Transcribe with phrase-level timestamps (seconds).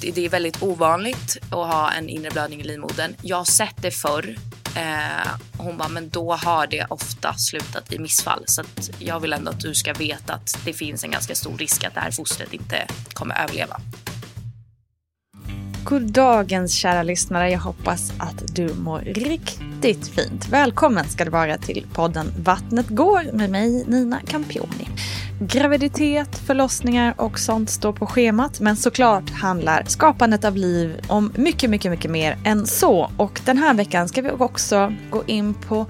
[0.00, 3.14] Det är väldigt ovanligt att ha en inre blödning i livmodern.
[3.22, 4.36] Jag har sett det förr.
[4.76, 8.44] Eh, hon bara, men då har det ofta slutat i missfall.
[8.46, 8.62] Så
[8.98, 11.94] jag vill ändå att du ska veta att det finns en ganska stor risk att
[11.94, 13.80] det här fostret inte kommer överleva.
[15.88, 17.50] God dagens kära lyssnare.
[17.50, 20.48] Jag hoppas att du mår riktigt fint.
[20.48, 24.88] Välkommen ska du vara till podden Vattnet går med mig Nina Campioni.
[25.40, 28.60] Graviditet, förlossningar och sånt står på schemat.
[28.60, 33.10] Men såklart handlar skapandet av liv om mycket, mycket, mycket mer än så.
[33.16, 35.86] Och den här veckan ska vi också gå in på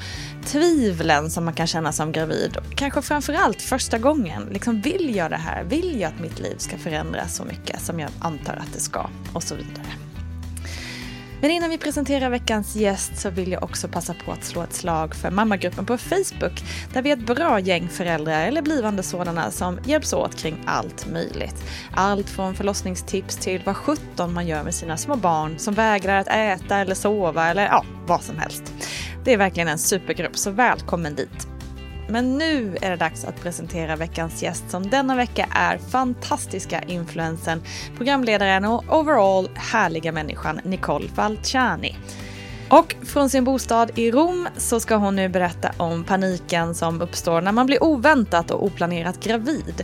[0.47, 2.59] tvivlen som man kan känna som gravid.
[2.77, 4.49] Kanske framförallt första gången.
[4.51, 5.65] Liksom, vill jag det här?
[5.65, 9.11] Vill jag att mitt liv ska förändras så mycket som jag antar att det ska?
[9.33, 9.87] Och så vidare.
[11.41, 14.73] Men innan vi presenterar veckans gäst så vill jag också passa på att slå ett
[14.73, 19.51] slag för mammagruppen på Facebook där vi är ett bra gäng föräldrar eller blivande sådana
[19.51, 21.65] som hjälps åt kring allt möjligt.
[21.95, 26.29] Allt från förlossningstips till vad sjutton man gör med sina små barn som vägrar att
[26.29, 28.73] äta eller sova eller ja, vad som helst.
[29.27, 31.49] Det är verkligen en supergrupp så välkommen dit.
[32.09, 37.63] Men nu är det dags att presentera veckans gäst som denna vecka är fantastiska influensen,
[37.97, 41.97] programledaren och overall härliga människan Nicole Falciani.
[42.69, 47.41] Och från sin bostad i Rom så ska hon nu berätta om paniken som uppstår
[47.41, 49.83] när man blir oväntat och oplanerat gravid.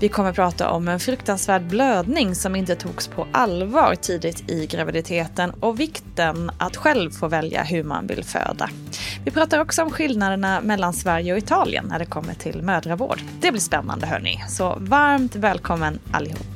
[0.00, 5.50] Vi kommer prata om en fruktansvärd blödning som inte togs på allvar tidigt i graviditeten
[5.50, 8.70] och vikten att själv få välja hur man vill föda.
[9.24, 13.20] Vi pratar också om skillnaderna mellan Sverige och Italien när det kommer till mödravård.
[13.40, 16.55] Det blir spännande hörni, så varmt välkommen allihop.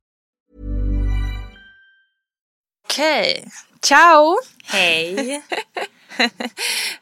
[2.91, 3.51] Okej, okay.
[3.81, 4.37] ciao!
[4.63, 5.41] Hej!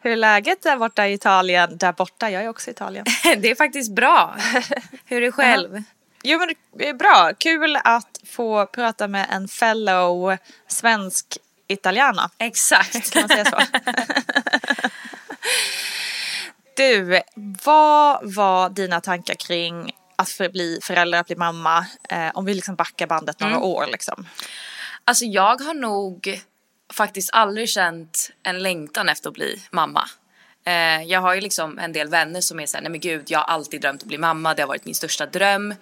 [0.02, 1.78] Hur är läget där borta i Italien?
[1.78, 3.06] Där borta, jag är också i Italien.
[3.24, 4.36] det är faktiskt bra.
[5.06, 5.74] Hur är det själv?
[5.74, 5.84] Uh -huh.
[6.24, 10.38] Jo men det är bra, kul att få prata med en fellow
[10.68, 11.38] svensk
[11.68, 12.30] italiana.
[12.38, 13.12] Exakt.
[13.12, 13.60] Kan man säga så?
[16.76, 17.22] du,
[17.64, 21.86] vad var dina tankar kring att bli förälder, att bli mamma?
[22.10, 23.64] Eh, om vi liksom backar bandet några mm.
[23.64, 24.26] år liksom.
[25.10, 26.42] Alltså jag har nog
[26.94, 30.10] faktiskt aldrig känt en längtan efter att bli mamma.
[30.66, 33.40] Eh, jag har ju liksom en del vänner som är såhär, nej men gud jag
[33.40, 35.76] har alltid drömt att bli mamma, det har varit min största dröm.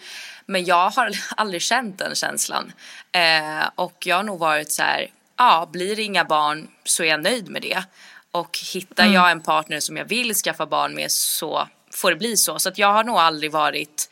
[0.45, 2.71] Men jag har aldrig känt den känslan.
[3.11, 7.07] Eh, och jag har nog varit så här, ja blir det inga barn så är
[7.07, 7.83] jag nöjd med det.
[8.31, 9.15] Och hittar mm.
[9.15, 12.59] jag en partner som jag vill skaffa barn med så får det bli så.
[12.59, 14.09] Så att jag har nog aldrig varit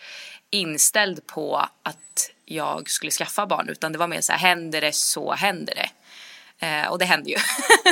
[0.49, 4.95] inställd på att jag skulle skaffa barn utan det var mer så här, händer det
[4.95, 5.89] så händer det.
[6.59, 7.37] Eh, och det hände ju.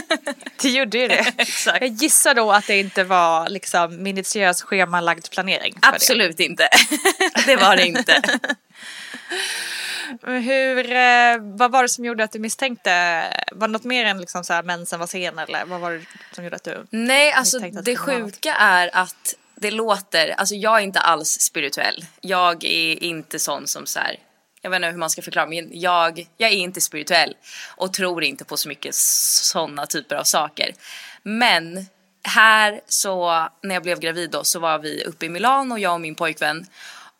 [0.62, 1.34] det gjorde ju det.
[1.38, 1.82] Exakt.
[1.82, 5.76] Jag gissar då att det inte var liksom minutiös schemalagd planering.
[5.82, 6.44] Absolut det.
[6.44, 6.70] inte.
[7.46, 8.22] det var det inte.
[10.22, 13.24] Hur, eh, vad var det som gjorde att du misstänkte?
[13.52, 16.06] Var det något mer än liksom så här mensen var sen eller vad var det
[16.32, 20.84] som gjorde att du Nej, alltså det, sjuka är att det låter, alltså jag är
[20.84, 22.06] inte alls spirituell.
[22.22, 24.20] Jag är inte sån som så här,
[24.64, 27.36] jag vet inte hur man ska förklara men jag, jag är inte spirituell
[27.76, 30.74] och tror inte på så mycket sådana typer av saker.
[31.24, 31.86] Men
[32.24, 36.02] här så när jag blev gravid då så var vi uppe i Milano, jag och
[36.02, 36.66] min pojkvän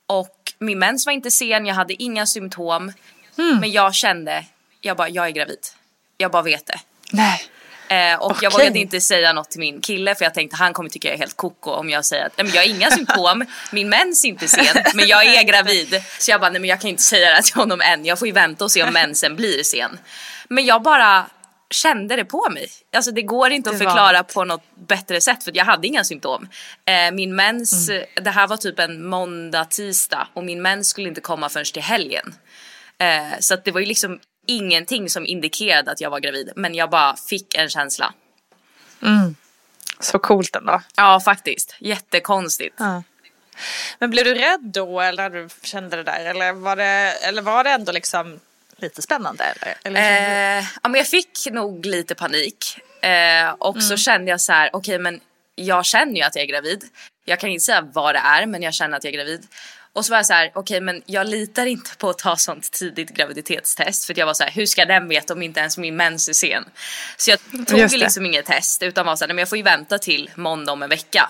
[0.06, 2.94] och min mens var inte sen, jag hade inga symptom.
[3.38, 3.60] Mm.
[3.60, 4.46] Men jag kände,
[4.82, 5.60] jag bara, jag är gravid.
[6.18, 6.80] Jag bara vet det.
[7.12, 7.42] Nej.
[7.94, 8.40] Eh, och okay.
[8.42, 11.16] jag vågade inte säga något till min kille för jag tänkte han kommer tycka jag
[11.16, 14.26] är helt koko om jag säger att nej, men jag har inga symptom, min mens
[14.26, 16.04] är inte sen, men jag är gravid.
[16.20, 18.28] Så jag bara, nej men jag kan inte säga det till honom än, jag får
[18.28, 20.00] ju vänta och se om mensen blir sen.
[20.48, 21.26] Men jag bara
[21.70, 22.68] kände det på mig.
[22.96, 24.24] Alltså det går inte det att förklara var...
[24.24, 26.48] på något bättre sätt för jag hade inga symptom.
[26.86, 28.06] Eh, min mens, mm.
[28.22, 31.82] det här var typ en måndag, tisdag och min mens skulle inte komma förrän till
[31.82, 32.36] helgen.
[32.98, 36.90] Eh, så det var ju liksom ingenting som indikerade att jag var gravid men jag
[36.90, 38.14] bara fick en känsla.
[39.02, 39.36] Mm.
[40.00, 40.82] Så coolt ändå.
[40.96, 42.76] Ja faktiskt, jättekonstigt.
[42.80, 43.04] Ja.
[44.00, 47.64] Men blev du rädd då eller du kände det där eller var det, eller var
[47.64, 48.40] det ändå liksom
[48.78, 49.44] lite spännande?
[49.44, 49.76] Eller?
[49.84, 53.82] eller eh, ja men jag fick nog lite panik eh, och mm.
[53.82, 55.20] så kände jag så här okej okay, men
[55.56, 56.84] jag känner ju att jag är gravid.
[57.26, 59.48] Jag kan inte säga vad det är men jag känner att jag är gravid.
[59.94, 62.38] Och så var jag så här, okej okay, men jag litar inte på att ta
[62.38, 65.78] sånt tidigt graviditetstest för jag var så här, hur ska den veta om inte ens
[65.78, 66.66] min mens är sen?
[67.18, 69.98] Så jag tog liksom inget test utan var så här, men jag får ju vänta
[69.98, 71.30] till måndag om en vecka.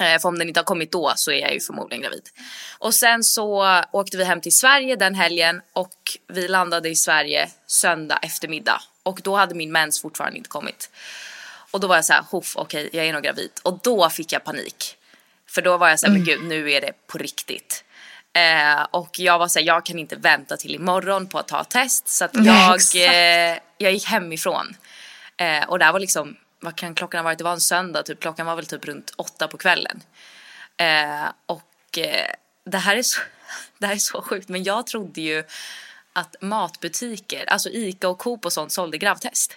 [0.00, 2.28] Eh, för om den inte har kommit då så är jag ju förmodligen gravid.
[2.78, 5.94] Och sen så åkte vi hem till Sverige den helgen och
[6.28, 8.82] vi landade i Sverige söndag eftermiddag.
[9.02, 10.90] Och då hade min mens fortfarande inte kommit.
[11.70, 13.50] Och då var jag så här, okej okay, jag är nog gravid.
[13.62, 14.97] Och då fick jag panik.
[15.48, 16.22] För då var jag såhär, mm.
[16.26, 17.84] men gud nu är det på riktigt.
[18.32, 22.08] Eh, och jag var såhär, jag kan inte vänta till imorgon på att ta test.
[22.08, 24.76] Så jag, eh, jag gick hemifrån.
[25.36, 27.38] Eh, och där var liksom, vad kan klockan ha varit?
[27.38, 28.20] Det var en söndag, typ.
[28.20, 30.02] klockan var väl typ runt åtta på kvällen.
[30.76, 32.30] Eh, och eh,
[32.64, 33.20] det, här är så,
[33.78, 35.44] det här är så sjukt, men jag trodde ju
[36.12, 39.56] att matbutiker, alltså Ica och Coop och sånt sålde gravtest.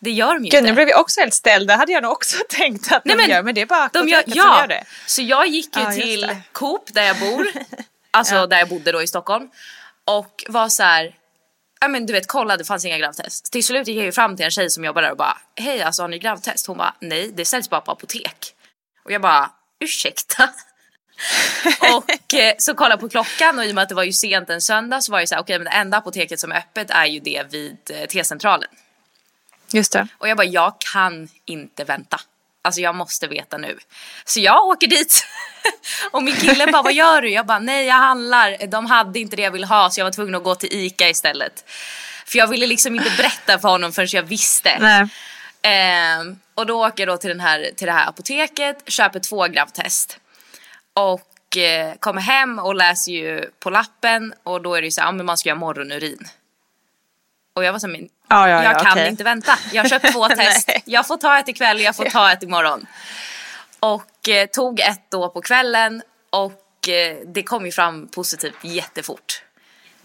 [0.00, 0.60] Det gör de ju inte.
[0.60, 1.68] nu blev jag också helt ställd.
[1.68, 3.42] Det hade jag nog också tänkt att Nej, de men, gör.
[3.42, 4.42] Men det är bara de gör, ja.
[4.42, 4.84] som gör det.
[5.06, 7.48] Så jag gick ju ja, till Coop där jag bor.
[8.10, 8.46] alltså ja.
[8.46, 9.48] där jag bodde då i Stockholm.
[10.04, 11.14] Och var så här.
[11.80, 13.52] Ja men du vet kolla det fanns inga gravtest.
[13.52, 15.38] Till slut gick jag ju fram till en tjej som jobbar där och bara.
[15.56, 16.66] Hej alltså har ni gravtest?
[16.66, 18.54] Hon bara nej det säljs bara på apotek.
[19.04, 19.50] Och jag bara
[19.80, 20.50] ursäkta.
[21.96, 24.12] och eh, så kollade jag på klockan och i och med att det var ju
[24.12, 26.52] sent en söndag så var det så här okej okay, men det enda apoteket som
[26.52, 28.68] är öppet är ju det vid eh, T-centralen.
[29.72, 30.08] Just det.
[30.18, 32.20] Och jag bara, jag kan inte vänta.
[32.62, 33.78] Alltså jag måste veta nu.
[34.24, 35.26] Så jag åker dit.
[36.10, 37.30] och min kille bara, vad gör du?
[37.30, 38.66] Jag bara, nej jag handlar.
[38.66, 41.08] De hade inte det jag ville ha så jag var tvungen att gå till ICA
[41.08, 41.64] istället.
[42.26, 44.78] För jag ville liksom inte berätta för honom förrän jag visste.
[44.80, 45.08] Nej.
[45.62, 46.20] Eh,
[46.54, 50.18] och då åker jag då till, den här, till det här apoteket, köper två gravtest.
[50.92, 55.00] Och eh, kommer hem och läser ju på lappen och då är det ju så
[55.00, 56.28] här, ja, men man ska göra morgonurin.
[57.54, 59.08] Och jag var så men ja, ja, jag kan okay.
[59.08, 59.58] inte vänta.
[59.72, 60.70] Jag har köpt två test.
[60.84, 62.86] jag får ta ett ikväll jag får ta ett imorgon.
[63.80, 69.42] Och eh, tog ett då på kvällen och eh, det kom ju fram positivt jättefort.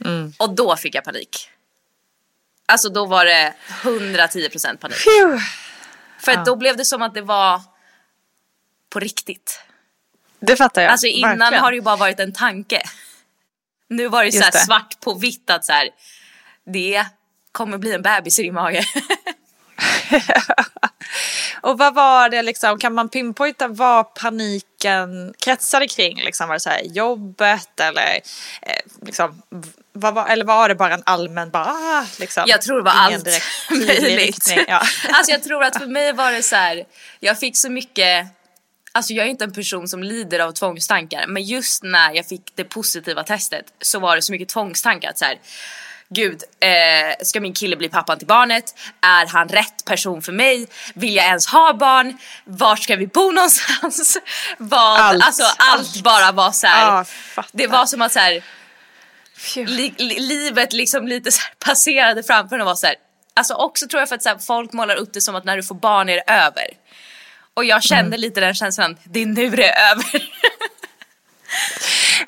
[0.06, 0.34] Mm.
[0.40, 1.50] Och då fick jag panik.
[2.66, 4.98] Alltså då var det 110% panik.
[5.04, 5.40] Phew.
[6.20, 6.44] För ja.
[6.44, 7.62] då blev det som att det var
[8.90, 9.60] på riktigt.
[10.40, 10.92] Det fattar jag.
[10.92, 11.64] Alltså innan Verkligen.
[11.64, 12.82] har det ju bara varit en tanke.
[13.88, 14.58] Nu var det så det.
[14.58, 15.90] svart på vitt att så här,
[16.66, 17.06] det
[17.54, 18.86] kommer bli en bebis i din mage.
[21.62, 26.22] och vad var det liksom, kan man pinpointa vad paniken kretsade kring?
[26.24, 28.20] Liksom, var det så här, jobbet eller
[28.62, 29.42] eh, liksom,
[29.94, 32.92] vad var, eller var det bara en allmän bara, ah, liksom, Jag tror det var
[32.92, 33.28] allt
[33.70, 34.54] möjligt.
[34.68, 34.82] Ja.
[35.10, 36.84] alltså jag tror att för mig var det så här,
[37.20, 38.28] jag fick så mycket
[38.96, 42.56] Alltså jag är inte en person som lider av tvångstankar men just när jag fick
[42.56, 45.40] det positiva testet så var det så mycket tvångstankar att så här,
[46.14, 48.76] gud, eh, ska min kille bli pappan till barnet?
[49.02, 50.68] Är han rätt person för mig?
[50.94, 52.18] Vill jag ens ha barn?
[52.46, 54.18] Var ska vi bo någonstans?
[54.58, 55.26] Vad, Allt.
[55.26, 57.04] Alltså allt bara var så här.
[57.04, 57.50] Fattar.
[57.54, 58.44] det var som att så här,
[59.56, 62.96] li, li, livet liksom lite så passerade framför en och var så här.
[63.36, 65.58] Alltså också tror jag för att så här, folk målar upp det som att när
[65.58, 66.68] du får barn är det över.
[67.54, 68.20] Och jag kände Mm.
[68.22, 70.06] lite den känslan, det är nu det är över.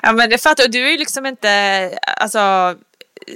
[0.02, 0.68] Ja men det fattar.
[0.68, 2.74] Du är ju liksom inte alltså,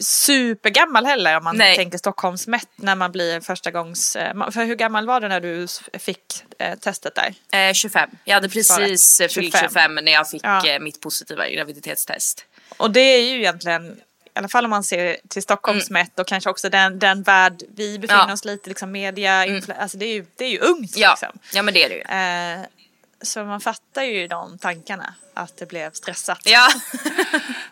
[0.00, 1.76] supergammal heller om man Nej.
[1.76, 4.16] tänker Stockholmsmätt när man blir första gångs...
[4.16, 5.66] eh, För hur gammal var du när du
[5.98, 6.24] fick
[6.58, 7.68] eh, testet där?
[7.68, 8.10] Eh, 25.
[8.24, 9.60] Jag hade precis fyllt 25.
[9.60, 10.66] 25 när jag fick Ja.
[10.68, 12.44] eh, mitt positiva graviditetstest.
[12.76, 16.50] Och det är ju egentligen, i alla fall om man ser till Stockholmsmätt och kanske
[16.50, 18.32] också den, den värld vi befinner Ja.
[18.32, 21.38] oss lite, liksom media, influ- alltså det är ju, det är ju ungt Ja, liksom.
[21.52, 22.60] ja men det är det ju.
[22.60, 22.66] Eh,
[23.22, 26.40] så man fattar ju de tankarna, att det blev stressat.
[26.44, 26.68] Ja.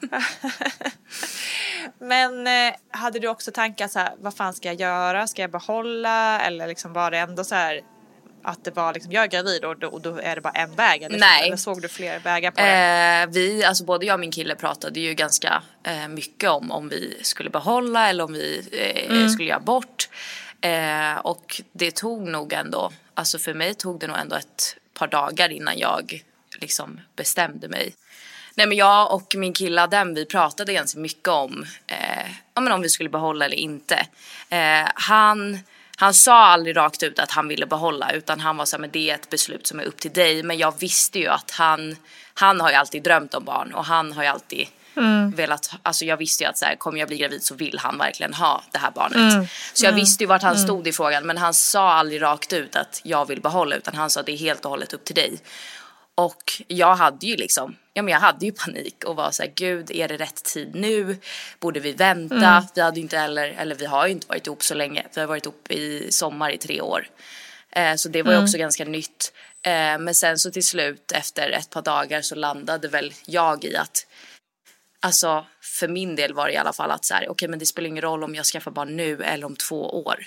[1.98, 5.26] Men eh, hade du också tankar så här, vad fan ska jag göra?
[5.26, 6.40] Ska jag behålla?
[6.40, 7.82] Eller liksom var det ändå så här
[8.42, 10.74] att det var liksom, jag är gravid och då, och då är det bara en
[10.74, 11.02] väg?
[11.02, 11.18] Eller?
[11.18, 11.46] Nej.
[11.46, 13.22] eller såg du fler vägar på det?
[13.22, 16.88] Eh, vi, alltså både jag och min kille pratade ju ganska eh, mycket om om
[16.88, 18.68] vi skulle behålla eller om vi
[19.08, 20.08] eh, skulle göra bort.
[20.60, 25.06] Eh, och det tog nog ändå, alltså för mig tog det nog ändå ett par
[25.06, 26.22] dagar innan jag
[26.60, 27.94] liksom bestämde mig.
[28.54, 32.72] Nej men jag och min kille Adem vi pratade ganska mycket om, eh, ja, men
[32.72, 34.06] om vi skulle behålla eller inte.
[34.48, 35.58] Eh, han,
[35.96, 38.90] han sa aldrig rakt ut att han ville behålla utan han var så här, men
[38.90, 40.42] det är ett beslut som är upp till dig.
[40.42, 41.96] Men jag visste ju att han,
[42.34, 44.68] han har ju alltid drömt om barn och han har ju alltid
[45.34, 47.98] velat, alltså jag visste ju att så här, kommer jag bli gravid så vill han
[47.98, 49.48] verkligen ha det här barnet.
[49.74, 52.76] Så jag visste ju vart han stod i frågan men han sa aldrig rakt ut
[52.76, 55.14] att jag vill behålla utan han sa att det är helt och hållet upp till
[55.14, 55.38] dig.
[56.14, 59.52] Och jag hade ju liksom, ja men jag hade ju panik och var så här,
[59.54, 61.16] gud är det rätt tid nu?
[61.60, 62.66] Borde vi vänta?
[62.74, 65.06] Vi hade ju inte heller, eller vi har ju inte varit ihop så länge.
[65.14, 67.06] Vi har varit ihop i sommar i tre år.
[67.70, 69.32] Eh, så det var ju också ganska nytt.
[69.62, 73.76] Eh, men sen så till slut efter ett par dagar så landade väl jag i
[73.76, 74.06] att
[75.00, 77.66] Alltså för min del var det i alla fall att så här, okej men det
[77.66, 80.26] spelar ingen roll om jag skaffar barn nu eller om två år.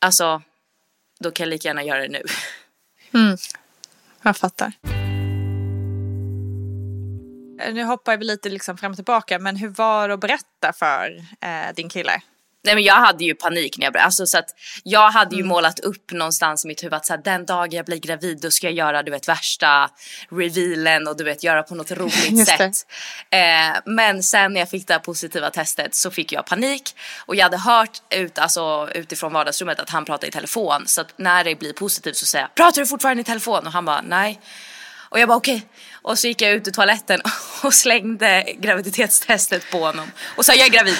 [0.00, 0.42] Alltså,
[1.20, 2.22] då kan jag lika gärna göra det nu.
[4.22, 4.72] Jag fattar.
[7.60, 10.72] Eh, Nu hoppar vi lite liksom fram och tillbaka, men hur var det att berätta
[10.72, 12.22] för eh, din kille?
[12.64, 14.06] Nej men jag hade ju panik när jag började.
[14.06, 14.50] Alltså så att
[14.82, 17.86] jag hade ju målat upp någonstans i mitt huvud att så här, den dag jag
[17.86, 19.90] blir gravid då ska jag göra du vet värsta
[20.30, 22.86] revealen och du vet göra på något roligt sätt.
[23.30, 27.36] Eh, men sen när jag fick det här positiva testet så fick jag panik och
[27.36, 31.44] jag hade hört ut, alltså, utifrån vardagsrummet att han pratade i telefon så att när
[31.44, 33.66] det blir positivt så säger jag pratar du fortfarande i telefon?
[33.66, 34.40] Och han bara nej.
[35.12, 35.66] Och jag bara okej.
[36.02, 37.20] Och så gick jag ut ur toaletten
[37.62, 40.98] och slängde graviditetstestet på honom och sa jag är gravid.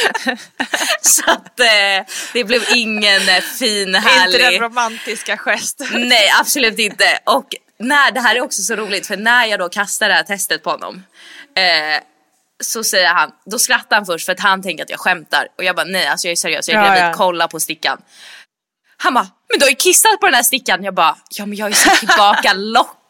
[1.00, 4.60] Så att eh, det blev ingen eh, fin Inte den härlig...
[4.60, 5.86] romantiska gesten.
[6.08, 7.18] Nej absolut inte.
[7.24, 10.22] Och när, det här är också så roligt för när jag då kastar det här
[10.22, 11.02] testet på honom
[11.56, 12.02] eh,
[12.60, 15.64] så säger han, då skrattar han först för att han tänker att jag skämtar och
[15.64, 17.12] jag bara nej alltså jag är seriös, jag är Ja, gravid, ja.
[17.16, 17.98] kolla på stickan.
[18.96, 20.84] Han bara, men du har ju kissat på den här stickan.
[20.84, 22.52] Jag bara, ja men jag har ju satt tillbaka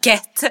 [0.07, 0.45] locket.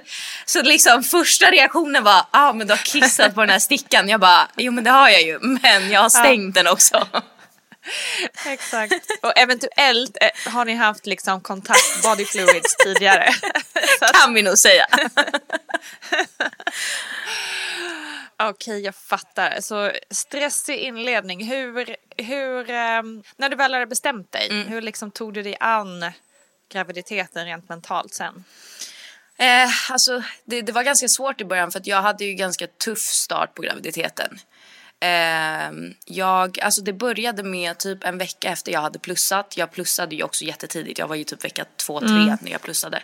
[0.46, 4.10] Så liksom första reaktionen var, ja ah, men du har kissat på den här stickan.
[4.10, 7.08] Jag bara, jo men det har jag ju, men jag har stängt den också.
[8.46, 8.94] Exakt.
[9.22, 13.30] Och eventuellt eh, har ni haft liksom kontakt body fluids tidigare.
[14.14, 14.88] Kan vi nog säga.
[18.40, 19.62] Okej, jag fattar.
[19.62, 21.48] Så stressig inledning.
[21.48, 24.68] Hur, hur ehm, när du väl hade bestämt dig, Mm.
[24.68, 26.12] hur liksom tog du dig an
[26.72, 28.44] graviditeten rent mentalt sen?
[29.38, 32.68] Eh, alltså, det, det var ganska svårt i början för att jag hade ju ganska
[32.68, 34.40] tuff start på graviditeten.
[35.00, 35.72] Eh,
[36.06, 39.58] jag, alltså det började med typ en vecka efter jag hade plussat.
[39.58, 41.00] Jag plussade ju också jättetidigt.
[41.00, 43.04] Jag var ju typ vecka två, tre när jag plussade.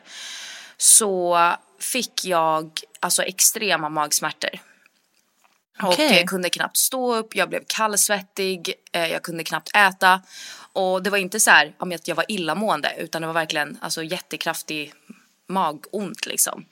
[0.77, 1.37] Så
[1.79, 4.59] fick jag alltså extrema magsmärtor.
[5.81, 6.17] Och Okej.
[6.17, 10.21] jag kunde knappt stå upp, jag blev kallsvettig, eh, jag kunde knappt äta.
[10.73, 14.03] Och det var inte så här att jag var illamående utan det var verkligen alltså,
[14.03, 14.93] jättekraftig
[15.47, 16.65] magont liksom.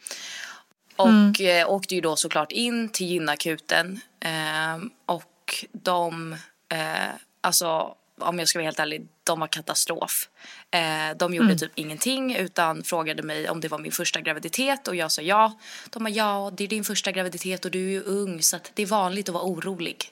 [0.96, 4.00] Och eh, åkte ju då såklart in till gynakuten.
[4.20, 6.34] Eh, och de,
[6.70, 7.10] eh,
[7.42, 10.30] alltså om jag ska vara helt ärlig, de var katastrof.
[10.72, 14.96] Eh, de gjorde typ ingenting utan frågade mig om det var min första graviditet och
[14.96, 15.58] jag sa ja.
[15.90, 18.82] De bara ja, det är din första graviditet och du är ju ung så det
[18.82, 20.12] är vanligt att vara orolig.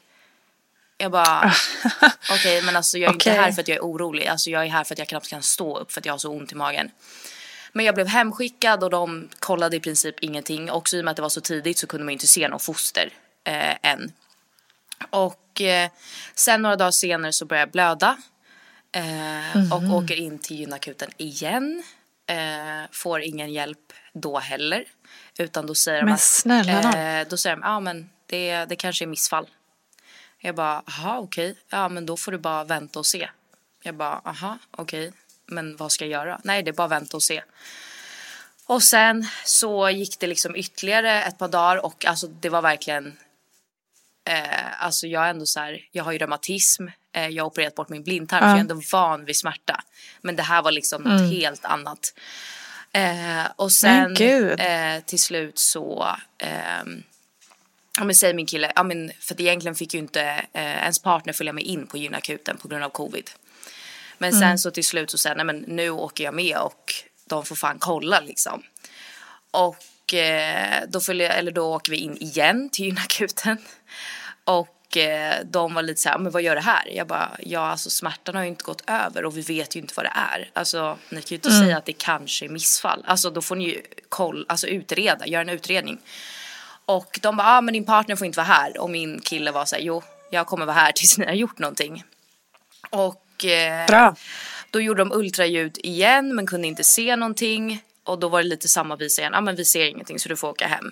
[0.98, 1.54] Jag bara,
[2.32, 3.32] okej men alltså jag är Okej.
[3.32, 4.28] inte här för att jag är orolig.
[4.28, 6.18] Alltså jag är här för att jag knappt kan stå upp för att jag har
[6.18, 6.92] så ont i magen.
[7.74, 10.72] Men jag blev hemskickad och de kollade i princip ingenting.
[10.72, 12.64] Också i och med att det var så tidigt så kunde man inte se något
[12.64, 13.10] foster
[13.44, 14.12] eh, än.
[15.10, 15.90] Och eh,
[16.36, 18.18] sen några dagar senare så börjar jag blöda.
[18.92, 19.72] Eh, Mhm.
[19.74, 21.84] Och åker in till gynakuten igen.
[22.28, 24.84] Eh, får ingen hjälp då heller.
[25.40, 26.94] Utan då säger de Men att, snälla nån.
[26.96, 29.48] eh, då säger de, ja men det, det kanske är missfall.
[30.40, 33.30] Jag bara, aha okej, ja men då får du bara vänta och se.
[33.84, 35.14] Jag bara, aha okej,
[35.50, 36.42] men vad ska jag göra?
[36.44, 37.44] Nej det är bara vänta och se.
[38.66, 43.18] Och sen så gick det liksom ytterligare ett par dagar och alltså det var verkligen
[44.26, 47.76] eh, alltså jag är ändå så här, jag har ju reumatism, eh, jag har opererat
[47.76, 49.84] bort min blindtarm så jag är ändå van vid smärta.
[50.22, 52.14] Men det här var liksom något helt annat.
[52.92, 54.16] Eh, och sen
[54.60, 57.04] eh, till slut så ehm,
[57.98, 60.22] Ja men säger min kille, ja men för att egentligen fick ju inte
[60.54, 63.30] eh, ens partner följa med in på gynakuten på grund av covid.
[64.20, 66.94] Men sen så till slut så säger nej men nu åker jag med och
[67.26, 68.64] de får fan kolla liksom.
[69.52, 73.58] Och eh, då, följer, eller då åker vi in igen till gynakuten.
[74.44, 76.90] Och eh, de var lite så här, men vad gör det här?
[76.96, 79.94] Jag bara, ja alltså smärtan har ju inte gått över och vi vet ju inte
[79.98, 80.50] vad det är.
[80.54, 83.04] Alltså ni kan ju inte säga att det kanske är missfall.
[83.08, 86.00] Alltså då får ni ju koll, alltså utreda, göra en utredning.
[86.86, 88.78] Och de bara, ah, men din partner får inte vara här.
[88.78, 91.60] Och min kille var så här, jo jag kommer vara här tills ni har gjort
[91.60, 92.04] någonting.
[92.90, 94.16] Och eh, Bra.
[94.70, 97.84] då gjorde de ultraljud igen men kunde inte se någonting.
[98.04, 99.32] Och då var det lite samma visa igen.
[99.34, 100.92] Ja ah, men vi ser ingenting så du får åka hem.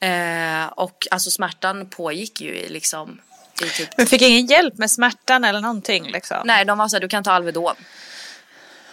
[0.00, 3.20] Eh, och alltså smärtan pågick ju i liksom
[3.62, 6.38] i typ Men fick ingen hjälp med smärtan eller någonting liksom?
[6.44, 7.74] Nej, de var så här, du kan ta Alvedon.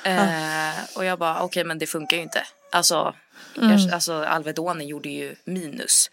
[0.04, 2.44] Eh, och jag bara, okej men det funkar ju inte.
[2.72, 3.16] Alltså,
[3.56, 6.10] jag, alltså Alvedonen gjorde ju minus.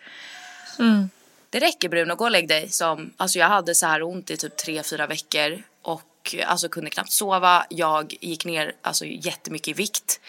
[1.50, 2.68] Det räcker Bruno, gå och lägg dig.
[2.68, 5.62] Som, alltså jag hade så här ont i typ tre fyra veckor.
[5.82, 6.02] Och
[6.34, 7.66] alltså kunde knappt sova.
[7.70, 10.20] Jag gick ner alltså, jättemycket i vikt.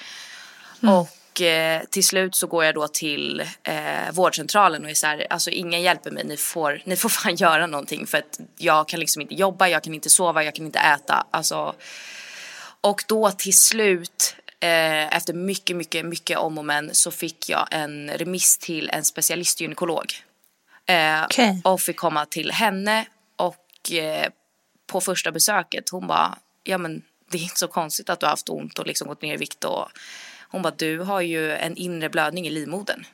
[0.81, 5.27] Och eh, till slut så går jag då till eh, vårdcentralen och är så här,
[5.29, 8.99] alltså ingen hjälper mig, ni får, ni får fan göra någonting för att jag kan
[8.99, 11.25] liksom inte jobba, jag kan inte sova, jag kan inte äta.
[11.31, 11.75] Alltså,
[12.81, 17.67] och då till slut, eh, efter mycket, mycket, mycket om och men, så fick jag
[17.71, 20.13] en remiss till en specialistgynekolog.
[20.85, 21.61] Eh, Okej.
[21.63, 24.29] Och fick komma till henne och eh,
[24.89, 28.31] på första besöket, hon bara, ja men det är inte så konstigt att du har
[28.31, 29.87] haft ont och liksom gått ner i vikt och
[30.51, 33.05] hon bara, du har ju en inre blödning i livmodern.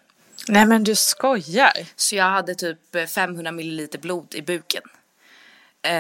[0.48, 1.74] Nej men du skojar.
[1.96, 4.82] Så jag hade typ 500 milliliter blod i buken.
[5.82, 5.92] Eh,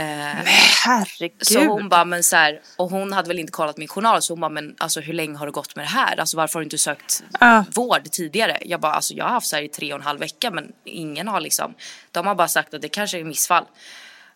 [0.85, 1.47] Herregud.
[1.47, 4.33] så hon bara, men så här, och hon hade väl inte kollat min journal så
[4.33, 6.19] hon bara, men alltså hur länge har det gått med det här?
[6.19, 7.65] Alltså varför har du inte sökt Ja.
[7.75, 8.57] vård tidigare?
[8.65, 10.71] Jag bara, alltså jag har haft så här i tre och en halv vecka men
[10.83, 11.73] ingen har liksom,
[12.11, 13.65] de har bara sagt att det kanske är missfall.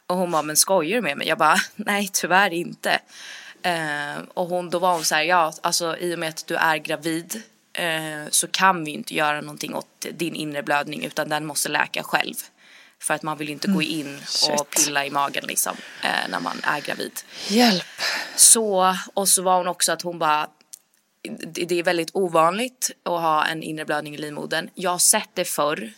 [0.10, 1.28] Och hon bara, men skojar du med mig?
[1.28, 3.00] Jag bara, nej tyvärr inte.
[3.62, 6.56] Eh, och hon, då var hon så här, ja alltså i och med att du
[6.56, 7.41] är gravid
[7.74, 12.04] eh, så kan vi inte göra någonting åt din inre blödning utan den måste läka
[12.04, 12.36] själv.
[13.02, 14.86] För att man vill inte gå in och shit.
[14.86, 17.12] pilla i magen liksom eh, när man är gravid.
[17.48, 17.86] Hjälp.
[18.36, 20.48] Så, och så var hon också att hon bara,
[21.48, 24.69] det, det är väldigt ovanligt att ha en inre blödning i livmodern.
[24.74, 25.93] Jag har sett det förr.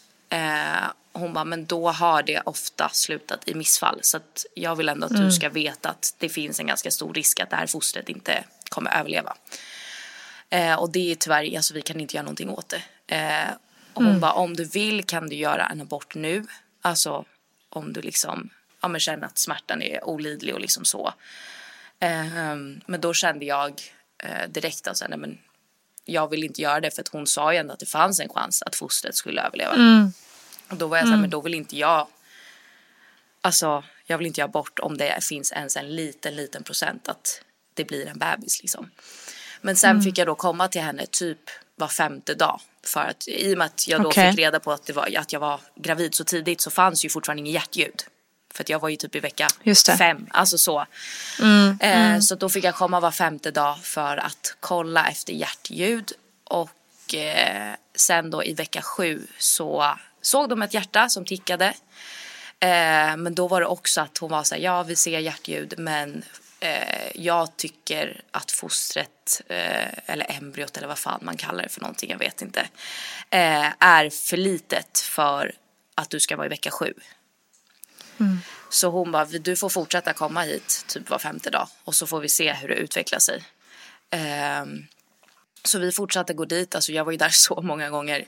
[1.13, 4.00] Eh, hon bara, men då har det ofta slutat i missfall.
[4.02, 7.13] Så att jag vill ändå att du ska veta att det finns en ganska stor
[7.13, 9.36] risk att det här fostret inte kommer överleva.
[10.50, 13.15] Eh, och det är tyvärr, alltså vi kan inte göra någonting åt det.
[13.15, 13.50] Eh,
[13.93, 16.45] och hon bara, om du vill kan du göra en abort nu.
[16.82, 17.26] Alltså
[17.69, 18.50] om du liksom,
[18.82, 21.13] ja men känner att smärtan är olidlig och liksom så.
[22.00, 23.82] Ehm, men då kände jag
[24.17, 25.38] eh, direkt att så här, nej, men
[26.06, 28.30] jag vill inte göra det för att hon sa ju ändå att det fanns en
[28.30, 29.74] chans att fostret skulle överleva.
[30.71, 32.07] Och då var jag så här, men då vill inte jag,
[33.41, 37.41] alltså jag vill inte göra bort om det finns ens en liten, liten procent att
[37.73, 38.91] det blir en bebis liksom.
[39.62, 41.39] Men sen fick jag då komma till henne typ
[41.75, 42.62] var femte dag.
[42.84, 44.31] För att i och med att jag då Okej.
[44.31, 47.10] fick reda på att, det var, att jag var gravid så tidigt så fanns ju
[47.10, 48.03] fortfarande inget hjärtljud.
[48.53, 49.47] För att jag var ju typ i vecka
[49.97, 50.86] fem, alltså så.
[51.79, 56.12] Eh, så då fick jag komma var femte dag för att kolla efter hjärtljud.
[56.43, 61.65] Och eh, sen då i vecka sju så såg de ett hjärta som tickade.
[62.60, 65.73] Eh, men då var det också att hon var så här, ja vi ser hjärtljud
[65.77, 66.23] men
[66.60, 71.81] eh, jag tycker att fostret, eh, eller embryot eller vad fan man kallar det för
[71.81, 72.60] någonting, jag vet inte,
[73.29, 75.51] eh, är för litet för
[75.95, 76.93] att du ska vara i vecka sju.
[78.69, 82.19] Så hon bara, du får fortsätta komma hit typ var femte dag och så får
[82.19, 83.43] vi se hur det utvecklar sig.
[85.63, 88.26] Så vi fortsatte gå dit, alltså jag var ju där så många gånger.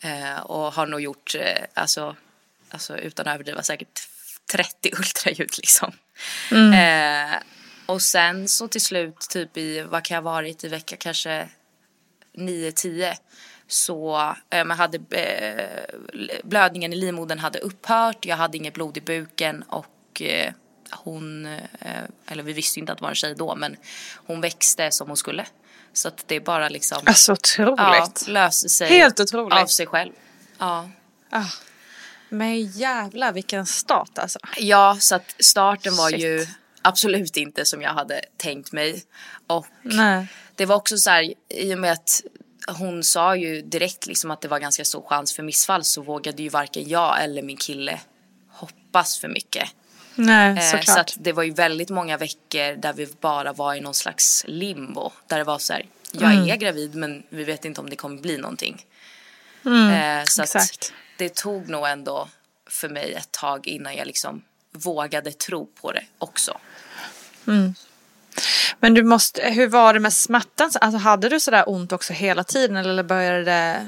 [0.00, 2.16] Eh, och har nog gjort, eh, alltså,
[2.68, 4.00] alltså utan att överdriva, säkert
[4.52, 5.92] 30 ultraljud liksom.
[6.50, 7.38] Eh,
[7.86, 10.96] och sen så till slut, typ i, vad kan jag ha varit i vecka?
[10.96, 11.48] Kanske
[12.36, 13.14] 9-10,
[13.68, 15.84] så eh, hade eh,
[16.44, 20.52] blödningen i livmodern hade upphört, jag hade inget blod i buken och eh,
[20.90, 23.76] hon, eh, eller vi visste inte att det var en tjej då, men
[24.14, 25.46] hon växte som hon skulle.
[25.94, 26.98] Så att det är bara liksom...
[27.06, 27.78] Alltså otroligt.
[27.78, 29.58] Ja, löser sig Helt otroligt.
[29.58, 30.12] av sig själv.
[30.58, 30.90] Ja.
[31.30, 31.44] Ah.
[32.28, 34.38] Men jävlar vilken start alltså.
[34.56, 36.20] Ja, så att starten var Shit.
[36.20, 36.46] ju
[36.82, 39.02] absolut inte som jag hade tänkt mig.
[39.46, 40.26] Och Nej.
[40.54, 42.22] det var också så här, i och med att
[42.66, 46.42] hon sa ju direkt liksom att det var ganska stor chans för missfall så vågade
[46.42, 48.00] ju varken jag eller min kille
[48.48, 49.68] hoppas för mycket.
[50.14, 50.84] Nej, Eh, såklart.
[50.84, 54.44] så att det var ju väldigt många veckor där vi bara var i någon slags
[54.48, 55.12] limbo.
[55.26, 56.50] Där det var så här, jag Mm.
[56.50, 58.74] är gravid men vi vet inte om det kommer bli någonting.
[58.74, 60.92] eh, så Mm, exakt.
[61.18, 62.28] det tog nog ändå
[62.66, 66.58] för mig ett tag innan jag liksom vågade tro på det också.
[68.80, 70.70] Men du måste, hur var det med smärtan?
[70.80, 73.86] Alltså, hade du sådär ont också hela tiden eller började det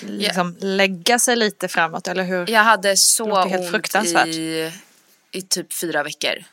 [0.00, 2.08] liksom lägga sig lite framåt?
[2.08, 2.50] Eller hur?
[2.50, 3.94] Jag hade så ont
[4.26, 4.72] i,
[5.32, 6.44] i typ fyra veckor.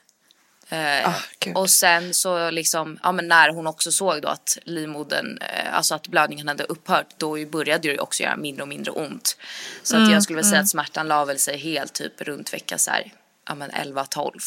[0.69, 1.57] Eh, gud.
[1.57, 5.95] och sen så liksom, ja men när hon också såg då att livmodern, eh, alltså
[5.95, 9.37] att blödningen hade upphört, då började det också göra mindre och mindre ont.
[9.83, 12.53] Så Mm, att jag skulle väl säga att smärtan la väl sig helt typ runt
[12.53, 13.11] vecka så här,
[13.47, 14.39] ja men 11-12.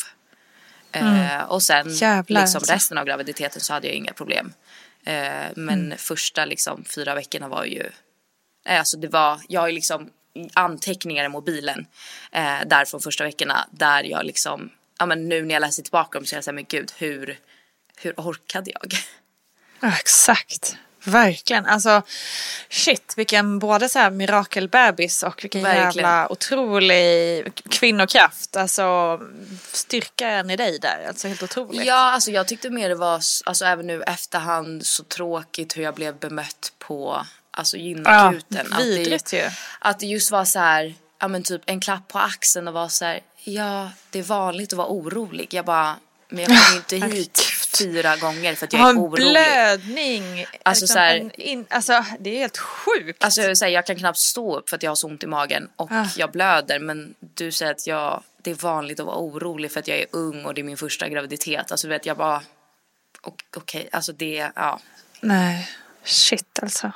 [0.92, 1.92] Eh, och sen Mm.
[1.94, 2.72] Jävlar, liksom alltså.
[2.74, 4.52] resten av graviditeten så hade jag inga problem.
[5.04, 5.14] Eh,
[5.56, 5.98] men Mm.
[5.98, 7.90] första liksom fyra veckorna var ju
[8.64, 10.10] Eh, Alltså det var, jag har ju liksom
[10.54, 11.86] anteckningar i mobilen
[12.32, 16.18] eh, där från första veckorna där jag liksom, ja men nu när jag läser tillbaka
[16.18, 17.38] dem så är jag såhär, men gud hur,
[17.96, 18.94] hur orkade jag?
[19.80, 20.76] Ja, exakt.
[21.04, 21.66] Verkligen.
[21.66, 22.02] Alltså
[22.68, 25.86] shit vilken både så här mirakelbebis och vilken Verkligen.
[25.86, 28.56] jävla otrolig kvinnokraft.
[28.56, 29.20] Alltså
[29.72, 31.04] styrkan i dig där.
[31.08, 31.86] Alltså helt otroligt.
[31.86, 35.94] Ja, alltså jag tyckte mer det var, alltså även nu efterhand så tråkigt hur jag
[35.94, 37.26] blev bemött på,
[37.58, 38.72] alltså gynakuten.
[38.72, 39.50] att, vidrigt det, ju.
[39.78, 42.88] att det just var så här, ja men typ en klapp på axeln och var
[42.88, 45.54] så här, ja det är vanligt att vara orolig.
[45.54, 45.96] Jag bara,
[46.28, 47.40] men jag kom inte hit
[47.78, 49.26] fyra gånger för att Jag är en orolig.
[49.28, 50.46] blödning.
[50.62, 53.24] Alltså, liksom så här- en in, alltså det är helt sjukt.
[53.24, 55.26] Alltså jag, säga, jag kan knappt stå upp för att jag har så ont i
[55.26, 56.06] magen och Ah.
[56.16, 59.88] jag blöder men du säger att jag, det är vanligt att vara orolig för att
[59.88, 61.70] jag är ung och det är min första graviditet.
[61.72, 62.42] Alltså du vet jag bara,
[63.56, 64.80] okej, alltså det, ja.
[65.20, 65.68] Nej,
[66.04, 66.92] shit alltså.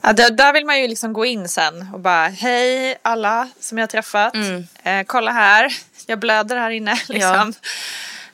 [0.00, 3.78] Ja, där, där vill man ju liksom gå in sen och bara hej alla som
[3.78, 4.34] jag har träffat.
[4.34, 4.66] Mm.
[4.82, 5.72] Eh, kolla här,
[6.06, 7.00] jag blöder här inne.
[7.08, 7.54] Liksom.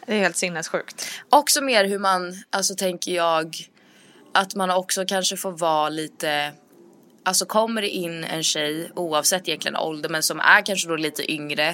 [0.06, 1.10] Det är helt sinnessjukt.
[1.30, 3.56] Också mer hur man, alltså tänker jag,
[4.34, 6.52] att man också kanske får vara lite
[7.26, 11.32] Alltså kommer det in en tjej, oavsett egentligen ålder, men som är kanske då lite
[11.32, 11.68] yngre,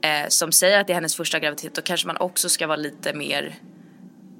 [0.00, 2.76] eh, som säger att det är hennes första graviditet, då kanske man också ska vara
[2.76, 3.54] lite mer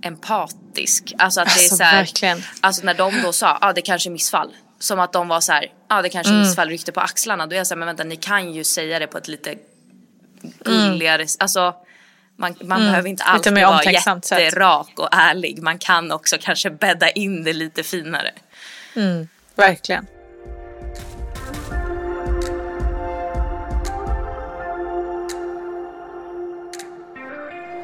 [0.02, 1.12] empatisk.
[1.18, 2.42] Alltså att det är Alltså, så här, verkligen.
[2.60, 4.54] Alltså när de då sa, ja ah, det kanske är missfall.
[4.78, 6.46] Som att de var så här, ja ah, det kanske är Mm.
[6.46, 7.46] missfall, ryckte på axlarna.
[7.46, 9.54] Då är jag så här, men vänta ni kan ju säga det på ett lite
[10.64, 11.74] gulligare, alltså
[12.36, 13.70] man, man behöver inte alltid Mm.
[13.70, 15.62] vara jätterak och ärlig.
[15.62, 18.30] Man kan också kanske bädda in det lite finare.
[19.56, 20.06] Verkligen.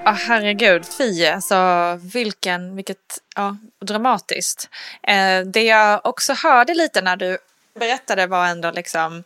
[0.04, 4.68] Ja herregud, fy alltså vilken, vilket, ja dramatiskt.
[5.02, 7.38] Eh, det jag också hörde lite när du
[7.78, 9.24] berättade var ändå liksom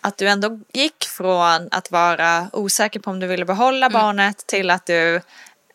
[0.00, 4.70] att du ändå gick från att vara osäker på om du ville behålla barnet till
[4.70, 5.20] att du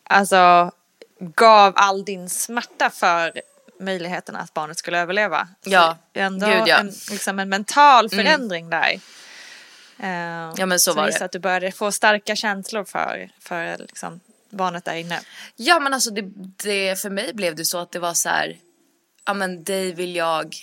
[0.03, 0.71] alltså
[1.19, 3.41] gav all din smärta för
[3.79, 5.47] möjligheten att barnet skulle överleva.
[5.63, 6.77] Ja, Så ändå gud, ja.
[6.77, 8.99] en, liksom en mental förändring där.
[9.99, 11.25] Eh, Ja, men så var visar det.
[11.25, 15.21] att du började få starka känslor för, för liksom, barnet där inne.
[15.55, 16.21] Ja men alltså det,
[16.63, 18.57] det, för mig blev det så att det var så här,
[19.25, 20.55] ja men dig vill jag,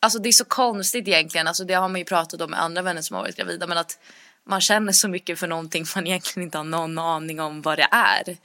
[0.00, 2.82] alltså det är så konstigt egentligen, alltså det har man ju pratat om med andra
[2.82, 3.98] vänner som har varit gravida men att
[4.44, 7.88] man känner så mycket för någonting man egentligen inte har någon aning om vad det
[7.90, 8.36] är.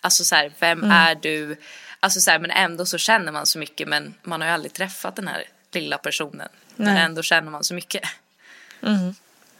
[0.00, 0.90] Alltså så här, vem Mm.
[0.90, 1.56] är du?
[2.00, 4.72] Alltså så här, men ändå så känner man så mycket men man har ju aldrig
[4.72, 6.48] träffat den här lilla personen.
[6.76, 7.02] Men Nej.
[7.02, 8.02] ändå känner man så mycket.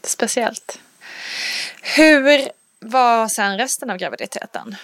[0.03, 0.79] Speciellt.
[1.81, 2.49] Hur
[2.81, 4.75] var sen resten av graviditeten?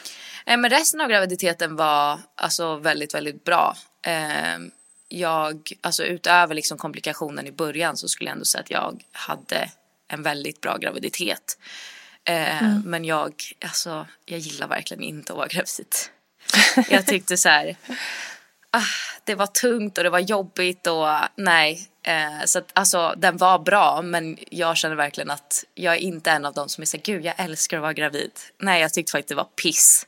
[0.46, 3.76] Eh, Men resten av graviditeten var alltså väldigt, väldigt bra.
[4.06, 4.58] Eh,
[5.10, 9.70] Jag, alltså utöver liksom komplikationen i början så skulle jag ändå säga att jag hade
[10.08, 11.58] en väldigt bra graviditet.
[12.24, 15.96] Eh, Men jag, alltså jag gillar verkligen inte att vara gravid.
[16.90, 17.76] Jag tyckte så här,
[18.78, 21.90] ah, det var tungt och det var jobbigt och nej.
[22.04, 26.32] Eh, så att, alltså den var bra men jag känner verkligen att jag är inte
[26.32, 28.32] en av dem som är så här, gud jag älskar att vara gravid.
[28.62, 30.06] Nej jag tyckte faktiskt det var piss.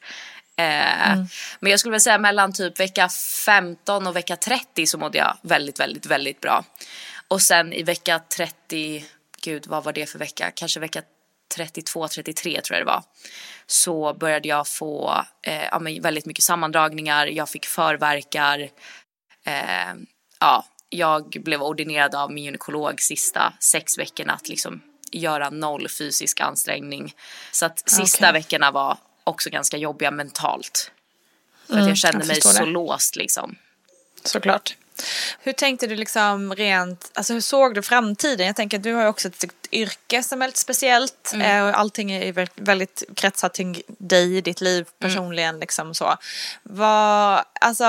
[0.55, 1.17] Eh,
[1.59, 3.09] Men jag skulle väl säga mellan typ vecka
[3.45, 6.65] 15 och vecka 30 så mådde jag väldigt, väldigt, väldigt bra.
[7.27, 9.05] Och sen i vecka 30,
[9.43, 10.51] gud vad var det för vecka?
[10.55, 11.01] Kanske vecka
[11.55, 13.03] 32, 33 tror jag det var.
[13.67, 18.59] Så började jag få eh, ja, väldigt mycket sammandragningar, jag fick förverkar.
[19.45, 19.93] Eh,
[20.39, 24.81] ja, jag blev ordinerad av min gynekolog sista sex veckorna att liksom
[25.11, 27.15] göra noll fysisk ansträngning.
[27.51, 28.41] Så att sista okay.
[28.41, 30.91] veckorna var också ganska jobbiga mentalt.
[31.67, 32.65] För mm, att jag kände jag mig så det.
[32.65, 33.55] låst liksom.
[34.23, 34.75] Såklart.
[35.39, 38.47] Hur tänkte du liksom rent, alltså hur såg du framtiden?
[38.47, 41.65] Jag tänker att du har ju också ett yrke som är väldigt speciellt mm.
[41.65, 45.11] och allting är väldigt kretsat till dig i ditt liv mm.
[45.11, 45.59] personligen mm.
[45.59, 46.17] liksom så.
[46.63, 47.85] Vad, alltså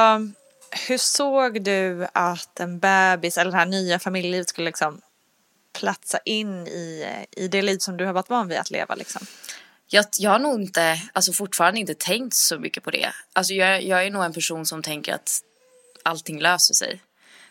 [0.89, 5.01] hur såg du att en bebis eller det här nya familjelivet skulle liksom
[5.73, 9.27] platsa in i, i det liv som du har varit van vid att leva liksom?
[9.87, 13.13] Jag, jag har nog inte, alltså fortfarande inte tänkt så mycket på det.
[13.33, 15.41] Alltså jag, jag är nog en person som tänker att
[16.05, 17.01] allting löser sig.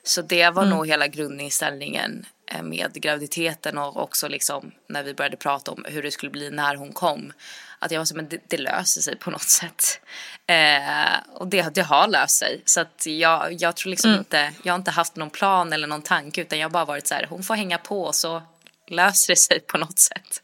[0.04, 0.76] Så det var mm.
[0.76, 6.04] nog hela grundinställningen eh, med graviditeten och också liksom när vi började prata om hur
[6.04, 7.34] det skulle bli när hon kom.
[7.80, 10.00] Att jag var så men det, det löser sig på något sätt.
[10.48, 12.62] Eh, och det, det har löst sig.
[12.66, 14.20] Så att jag, jag tror liksom mm.
[14.20, 17.08] inte, jag har inte haft någon plan eller någon tanke utan jag har bara varit
[17.08, 18.42] så här, hon får hänga på så
[18.88, 20.42] löser det sig på något sätt.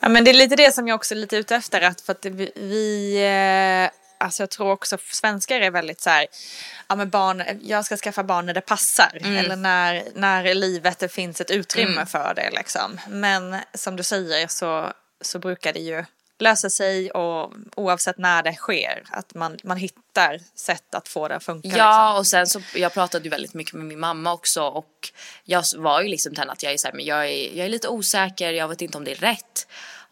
[0.00, 2.12] Ja men det är lite det som jag också är lite ute efter att för
[2.12, 6.26] att vi eh alltså jag tror också svenskar är väldigt så här,
[6.88, 9.18] ja men barn, jag ska skaffa barn när det passar.
[9.20, 9.36] Mm.
[9.36, 12.06] Eller när, när i livet det finns ett utrymme mm.
[12.06, 13.00] för det liksom.
[13.08, 16.04] Men som du säger så, så brukar det ju
[16.38, 21.36] lösa sig och oavsett när det sker att man, man hittar sätt att få det
[21.36, 21.68] att funka.
[21.68, 22.18] Ja liksom.
[22.18, 25.12] och sen så jag pratade ju väldigt mycket med min mamma också och
[25.44, 27.68] jag var ju liksom den att jag är så här, men jag är, jag är
[27.68, 29.66] lite osäker, jag vet inte om det är rätt.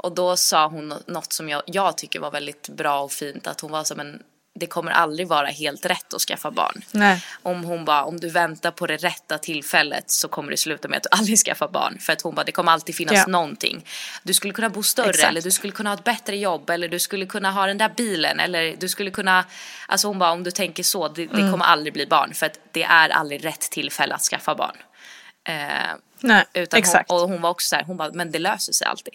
[0.04, 3.46] Och då sa hon något som jag, jag tycker var väldigt bra och fint.
[3.46, 4.22] Att hon var så men
[4.54, 6.82] det kommer aldrig vara helt rätt att skaffa barn.
[6.90, 7.24] Nej.
[7.42, 10.96] Om hon bara, om du väntar på det rätta tillfället så kommer det sluta med
[10.96, 11.98] att du aldrig skaffar barn.
[12.00, 13.26] För att hon bara, det kommer alltid finnas ja.
[13.26, 13.86] någonting.
[14.22, 15.28] Du skulle kunna bo större Exakt.
[15.28, 17.92] eller du skulle kunna ha ett bättre jobb eller du skulle kunna ha den där
[17.96, 19.44] bilen eller du skulle kunna,
[19.88, 21.50] alltså hon bara, om du tänker så, det, det mm.
[21.50, 22.34] kommer aldrig bli barn.
[22.34, 24.76] För att det är aldrig rätt tillfälle att skaffa barn.
[25.48, 27.10] Eh, Nej, utan exakt.
[27.10, 29.14] Hon, och hon var också så här, hon bara, men det löser sig alltid.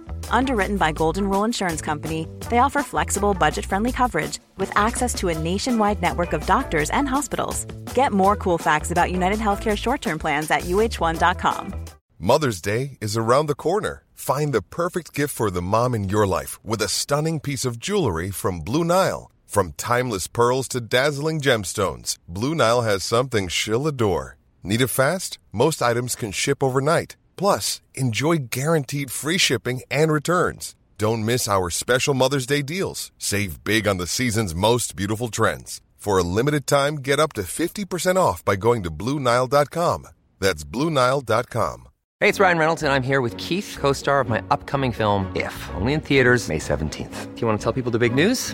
[0.31, 5.27] Underwritten by Golden Rule Insurance Company, they offer flexible, budget friendly coverage with access to
[5.27, 7.65] a nationwide network of doctors and hospitals.
[7.93, 11.75] Get more cool facts about United Healthcare short term plans at uh1.com.
[12.17, 14.03] Mother's Day is around the corner.
[14.13, 17.79] Find the perfect gift for the mom in your life with a stunning piece of
[17.79, 19.31] jewelry from Blue Nile.
[19.47, 24.37] From timeless pearls to dazzling gemstones, Blue Nile has something she'll adore.
[24.63, 25.39] Need it fast?
[25.51, 27.17] Most items can ship overnight.
[27.41, 30.75] Plus, enjoy guaranteed free shipping and returns.
[30.99, 33.11] Don't miss our special Mother's Day deals.
[33.17, 35.81] Save big on the season's most beautiful trends.
[35.95, 40.05] For a limited time, get up to 50% off by going to Bluenile.com.
[40.39, 41.87] That's Bluenile.com.
[42.19, 45.25] Hey, it's Ryan Reynolds, and I'm here with Keith, co star of my upcoming film,
[45.35, 47.33] If, only in theaters, May 17th.
[47.33, 48.53] Do you want to tell people the big news?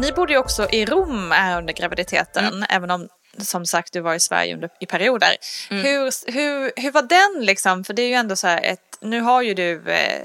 [0.00, 2.64] Ni bodde ju också i Rom under graviditeten, Mm.
[2.70, 5.36] även om som sagt du var i Sverige under, i perioder.
[5.70, 5.82] Mm.
[5.84, 7.84] Hur, hur, hur var den liksom?
[7.84, 10.22] För det är ju ändå så här ett, nu har ju du eh,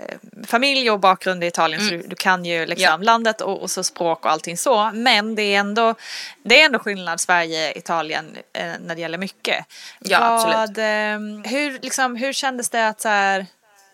[0.48, 3.02] familj och bakgrund i Italien så du, du kan ju liksom Mm.
[3.02, 3.06] Ja.
[3.06, 4.92] landet och, och så språk och allting så.
[4.94, 5.96] Men det är ändå,
[6.44, 9.66] det är ändå skillnad Sverige-Italien eh, när det gäller mycket.
[10.00, 10.78] Ja, Vad, absolut.
[10.78, 13.46] eh, hur, liksom, hur kändes det att så här,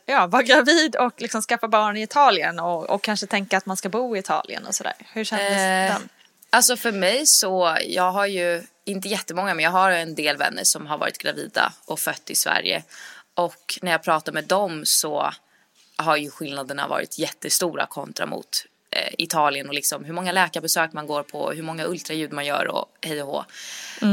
[0.08, 3.78] ja, vara gravid och liksom skaffa barn i Italien och, och kanske tänka att man
[3.78, 4.94] ska bo i Italien och sådär?
[5.14, 6.10] Hur kändes Eh, den?
[6.50, 10.64] Alltså för mig så, jag har ju inte jättemånga men jag har en del vänner
[10.64, 12.84] som har varit gravida och fött i Sverige.
[13.34, 15.32] Och när jag pratar med dem så
[15.96, 21.08] har ju skillnaderna varit jättestora kontra mot eh, Italien och liksom hur många läkarbesök man
[21.08, 23.46] går på, hur många ultraljud man gör och hej och hå.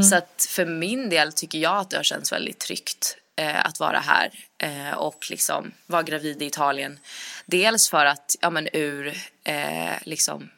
[0.03, 3.79] Så att för min del tycker jag att det har känts väldigt tryggt eh, att
[3.79, 6.99] vara här eh, och liksom vara gravid i Italien.
[7.45, 10.49] Dels för att, ja men ur eh, liksom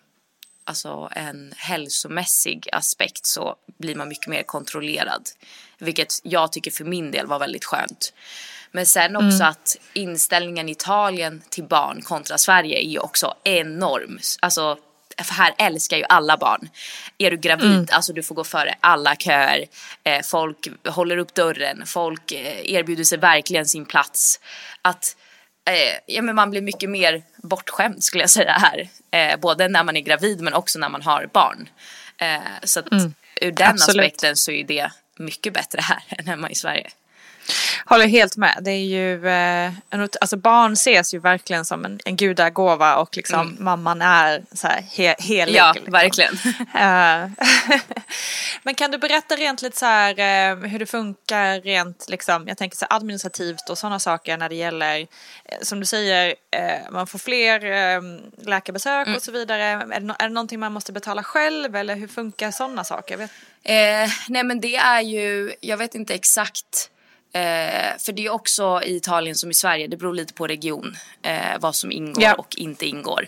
[0.63, 5.29] alltså en hälsomässig aspekt så blir man mycket mer kontrollerad.
[5.77, 8.13] Vilket jag tycker för min del var väldigt skönt.
[8.71, 14.19] Men sen också att inställningen i Italien till barn kontra Sverige är ju också enorm.
[14.39, 14.77] Alltså
[15.23, 16.69] för här älskar ju alla barn.
[17.17, 19.65] Är du gravid, alltså du får gå före alla köer.
[20.03, 24.39] Eh, folk håller upp dörren, folk eh, erbjuder sig verkligen sin plats.
[24.81, 25.15] Att
[25.69, 28.89] eh, ja, men man blir mycket mer bortskämd skulle jag säga här.
[29.11, 31.69] Eh, både när man är gravid men också när man har barn.
[32.17, 32.87] Eh, så att
[33.41, 34.05] ur den Absolut.
[34.05, 36.89] aspekten så är det mycket bättre här än hemma i Sverige.
[37.85, 38.57] Håller helt med.
[38.61, 39.71] Det är ju, eh,
[40.21, 44.81] alltså barn ses ju verkligen som en, en gudagåva och liksom mamman är så här
[44.81, 45.55] he, helig.
[45.55, 45.91] Ja, liksom.
[45.91, 46.37] verkligen.
[46.77, 47.29] Eh,
[48.63, 52.57] Men kan du berätta rent lite så här eh, hur det funkar rent liksom, jag
[52.57, 55.07] tänker så här administrativt och sådana saker när det gäller,
[55.61, 56.35] som du säger,
[56.91, 57.59] man får fler
[58.45, 59.63] läkarbesök och så vidare.
[59.63, 63.29] Är det, är det någonting man måste betala själv eller hur funkar sådana saker?
[63.63, 66.89] Eh, nej men det är ju, jag vet inte exakt.
[67.37, 70.95] Eh, för det är också i Italien som i Sverige, det beror lite på region
[71.21, 72.33] eh, vad som ingår Ja.
[72.33, 73.27] och inte ingår.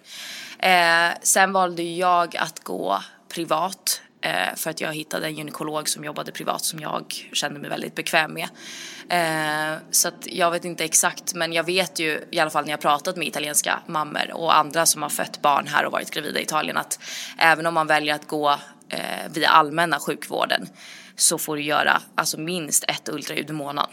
[0.59, 6.03] Eh, sen valde jag att gå privat eh, för att jag hittade en gynekolog som
[6.03, 8.49] jobbade privat som jag kände mig väldigt bekväm med.
[9.09, 12.71] Eh, så att jag vet inte exakt men jag vet ju i alla fall när
[12.71, 16.39] jag pratat med italienska mammor och andra som har fött barn här och varit gravida
[16.39, 16.99] i Italien att
[17.37, 18.49] även om man väljer att gå
[18.89, 20.67] eh, via allmänna sjukvården
[21.19, 23.91] så får du göra alltså minst ett ultraljud i månaden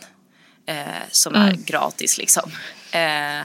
[0.67, 2.51] eh, som är gratis liksom.
[2.93, 3.41] Eh,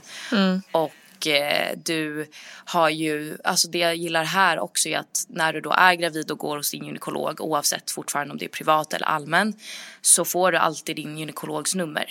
[0.72, 2.28] Och eh, du
[2.65, 6.32] har ju, alltså det jag gillar här också är att när du då är gravid
[6.32, 9.54] och går hos din gynekolog oavsett fortfarande om det är privat eller allmän
[10.02, 12.06] så får du alltid din gynekologs nummer.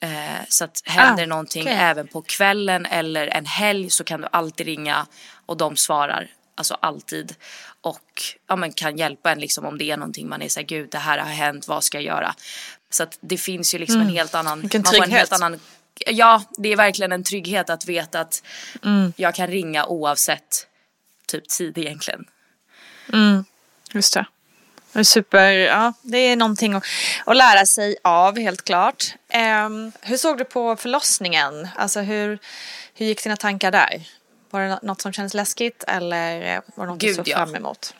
[0.00, 1.74] Eh, så att händer Ah, någonting okej.
[1.78, 5.06] även på kvällen eller en helg så kan du alltid ringa
[5.46, 7.34] och de svarar alltså alltid
[7.86, 10.66] och ja, men kan hjälpa en liksom om det är någonting man är så här,
[10.66, 12.34] gud det här har hänt, vad ska jag göra?
[12.90, 14.62] Så att det finns ju liksom en helt annan, Mm.
[14.62, 15.60] Vilken man får en helt annan,
[16.06, 18.42] ja det är verkligen en trygghet att veta att
[18.84, 19.12] Mm.
[19.16, 20.66] jag kan ringa oavsett
[21.26, 22.24] typ tid egentligen.
[23.92, 25.04] Just det.
[25.04, 26.84] Super, ja, det är någonting att,
[27.26, 29.14] att lära sig av helt klart.
[29.28, 31.68] Ehm, hur såg du på förlossningen?
[31.76, 32.38] Alltså hur,
[32.94, 34.02] hur gick dina tankar där?
[34.56, 37.28] Var det nå- något som kändes läskigt eller eh, var det något du Gud, såg
[37.28, 37.36] ja.
[37.36, 37.94] fram emot?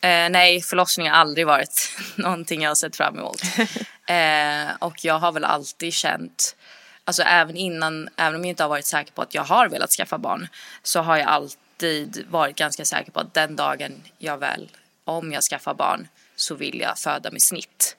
[0.00, 3.42] Eh, nej, förlossning har aldrig varit någonting jag har sett fram emot.
[4.08, 6.56] eh, och jag har väl alltid känt,
[7.04, 9.90] alltså även innan, även om jag inte har varit säker på att jag har velat
[9.90, 10.48] skaffa barn,
[10.82, 14.70] så har jag alltid varit ganska säker på att den dagen jag väl,
[15.04, 17.96] om jag skaffar barn, så vill jag föda med snitt.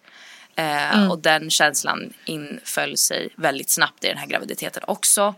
[0.55, 5.35] Eh, Och den känslan inföll sig väldigt snabbt i den här graviditeten också.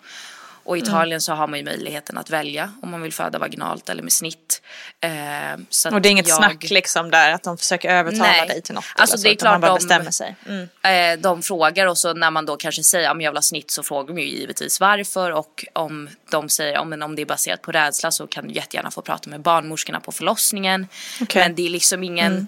[0.65, 3.89] Och i Italien så har man ju möjligheten att välja om man vill föda vaginalt
[3.89, 4.61] eller med snitt.
[5.01, 8.47] Eh, Och det är inget jag- snack liksom där att de försöker övertala Nej.
[8.47, 8.85] dig till något?
[8.95, 10.35] Alltså, eller så, det är man klart bara de- bestämmer sig.
[10.47, 11.15] Mm.
[11.15, 13.71] Eh, de frågar och så när man då kanske säger om jag vill ha snitt
[13.71, 17.61] så frågar de ju givetvis varför och om de säger om, om det är baserat
[17.61, 20.87] på rädsla så kan du jättegärna få prata med barnmorskorna på förlossningen.
[21.21, 21.41] Okej.
[21.43, 22.47] Men det är liksom ingen,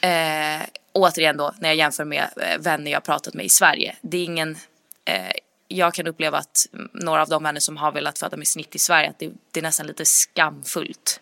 [0.00, 0.62] eh,
[0.92, 4.24] återigen då när jag jämför med eh, vänner jag pratat med i Sverige, det är
[4.24, 4.58] ingen
[5.04, 5.30] eh,
[5.76, 8.78] jag kan uppleva att några av de vänner som har velat föda med snitt i
[8.78, 11.20] Sverige att det, det är nästan lite skamfullt.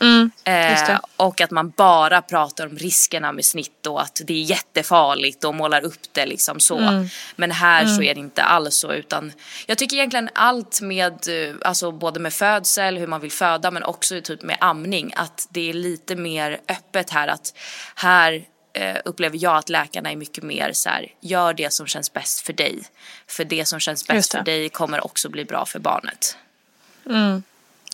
[0.00, 4.42] Mm, Eh, och att man bara pratar om riskerna med snitt och att det är
[4.42, 6.78] jättefarligt och målar upp det liksom så.
[6.78, 7.08] Mm.
[7.36, 9.32] Men här så är det inte alls så utan
[9.66, 13.82] jag tycker egentligen allt med, eh, alltså både med födsel, hur man vill föda men
[13.82, 17.54] också typ med amning att det är lite mer öppet här att
[17.94, 22.12] här eh, upplever jag att läkarna är mycket mer så här, gör det som känns
[22.12, 22.82] bäst för dig.
[23.26, 26.36] För det som känns bäst för dig kommer också bli bra för barnet.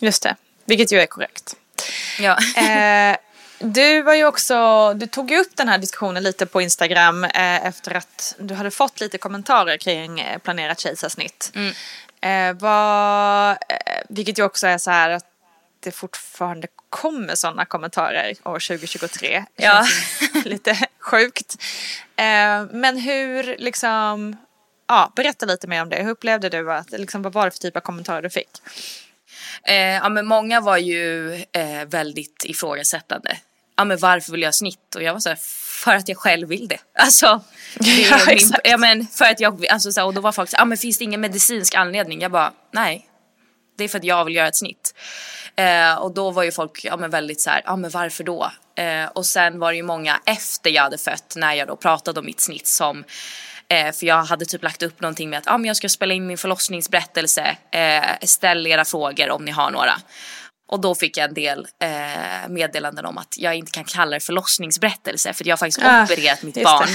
[0.01, 1.55] Just det, vilket ju är korrekt.
[2.19, 2.37] Ja.
[2.61, 3.17] Eh,
[3.59, 7.65] du var ju också, du tog ju upp den här diskussionen lite på Instagram eh,
[7.65, 11.51] efter att du hade fått lite kommentarer kring eh, planerat kejsarsnitt.
[11.55, 11.73] Mm.
[12.21, 15.25] Eh, vad, eh, vilket ju också är så här att
[15.79, 19.45] det fortfarande kommer sådana kommentarer år 2023.
[19.55, 19.85] Det Ja.
[20.45, 21.55] lite sjukt.
[22.15, 24.37] Eh, men hur liksom,
[24.87, 26.03] ja, berätta lite mer om det.
[26.03, 28.49] Hur upplevde du att, liksom, vad var det för typ av kommentarer du fick?
[29.63, 33.37] Eh, ja men många var ju eh, väldigt ifrågasättande.
[33.77, 34.95] Ja men varför vill jag ha snitt?
[34.95, 35.39] Och jag var så här,
[35.83, 36.77] för att jag själv vill det.
[36.99, 37.41] Alltså,
[37.79, 38.61] det är Ja, min, exakt.
[38.67, 40.65] ja men för att jag, alltså så här, och då var folk så här, ja
[40.65, 42.21] men finns det ingen medicinsk anledning?
[42.21, 43.05] Jag bara, nej.
[43.77, 44.93] Det är för att jag vill göra ett snitt.
[45.59, 48.51] Eh, och då var ju folk ja, men väldigt så här, ja men varför då?
[48.75, 52.19] Eh, och sen var det ju många efter jag hade fött när jag då pratade
[52.19, 53.03] om mitt snitt som
[53.67, 56.13] eh, för jag hade typ lagt upp någonting med att ah, men jag ska spela
[56.13, 57.57] in min förlossningsberättelse.
[57.71, 59.93] Eh, ställ era frågor om ni har några.
[60.69, 64.19] Och då fick jag en del eh, meddelanden om att jag inte kan kalla det
[64.19, 66.87] förlossningsberättelse för jag har faktiskt Ah, opererat mitt barn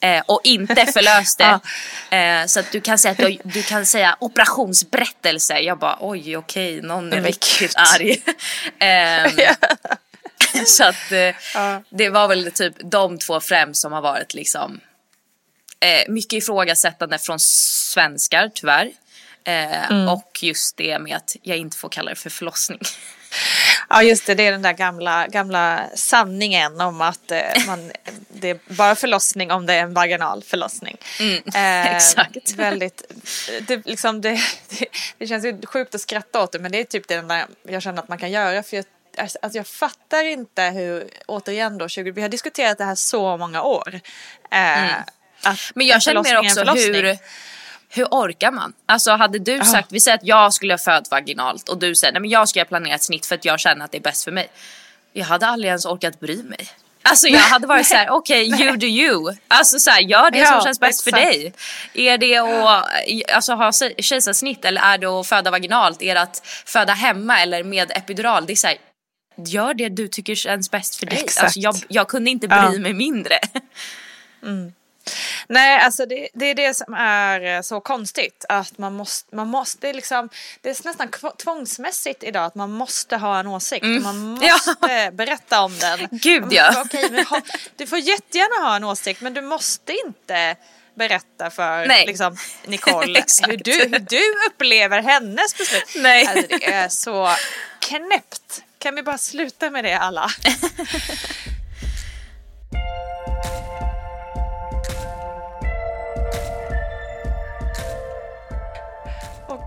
[0.00, 1.60] eh, och inte förlöst det.
[2.10, 5.58] Eh, så att du kan säga att du, du kan säga operationsberättelse.
[5.58, 8.22] Jag bara oj okej någon är riktigt arg.
[8.78, 9.30] Ehm,
[10.66, 14.80] så att eh, det var väl typ de två främst som har varit liksom
[15.80, 18.90] eh, mycket ifrågasättande från svenskar tyvärr.
[19.44, 20.08] Eh, Mm.
[20.08, 22.80] Och just det med att jag inte får kalla det för förlossning.
[23.90, 27.92] Ja just det, det är den där gamla, gamla sanningen om att eh, man,
[28.28, 30.96] det är bara förlossning om det är en vaginal förlossning.
[31.54, 32.52] Eh, exakt.
[32.54, 33.02] Väldigt,
[33.60, 34.86] det, liksom det, det,
[35.18, 37.82] det känns ju sjukt att skratta åt det men det är typ det enda jag
[37.82, 38.84] känner att man kan göra för jag,
[39.18, 43.36] alltså, alltså jag fattar inte hur, återigen då, 20, vi har diskuterat det här så
[43.36, 44.00] många år.
[44.50, 44.92] Eh,
[45.42, 47.18] att Men jag känner mer också hur,
[47.88, 48.72] hur orkar man?
[48.86, 52.12] Alltså hade du sagt, vi säger att jag skulle ha född vaginalt och du säger
[52.12, 54.24] nej men jag ska planera ett snitt för att jag känner att det är bäst
[54.24, 54.48] för mig.
[55.12, 56.68] Jag hade aldrig ens orkat bry mig.
[57.02, 59.34] Alltså jag hade varit så här: okej you do you.
[59.48, 61.26] Alltså så här, gör det Ja, som känns bäst för exakt.
[61.32, 61.52] dig.
[61.94, 66.02] Är det att alltså, ha kejsarsnitt eller är det att föda vaginalt?
[66.02, 68.46] Är det att föda hemma eller med epidural?
[68.46, 68.76] Det är så här,
[69.46, 71.18] gör det du tycker känns bäst för dig.
[71.18, 71.44] Exakt.
[71.44, 72.70] Alltså, jag, jag kunde inte bry Ja.
[72.70, 73.38] mig mindre.
[75.48, 78.44] Nej, alltså det, det är det som är eh, så konstigt.
[78.48, 80.28] Att man måste, man måste det är liksom,
[80.60, 81.08] det är nästan
[81.42, 83.84] tvångsmässigt idag att man måste ha en åsikt.
[83.84, 84.48] Och man måste
[84.82, 85.04] Mm.
[85.04, 85.10] Ja.
[85.10, 86.08] berätta om den.
[86.10, 86.82] Gud, Man ja.
[86.86, 87.40] Okej, ha,
[87.76, 90.56] du får jättegärna ha en åsikt men du måste inte
[90.94, 92.06] berätta för Nej.
[92.06, 92.36] liksom,
[92.66, 95.84] Nicole hur, du, hur du upplever hennes beslut.
[95.96, 96.26] Nej.
[96.26, 97.30] Alltså, det är så
[97.78, 98.62] knäppt.
[98.78, 100.30] Kan vi bara sluta med det alla?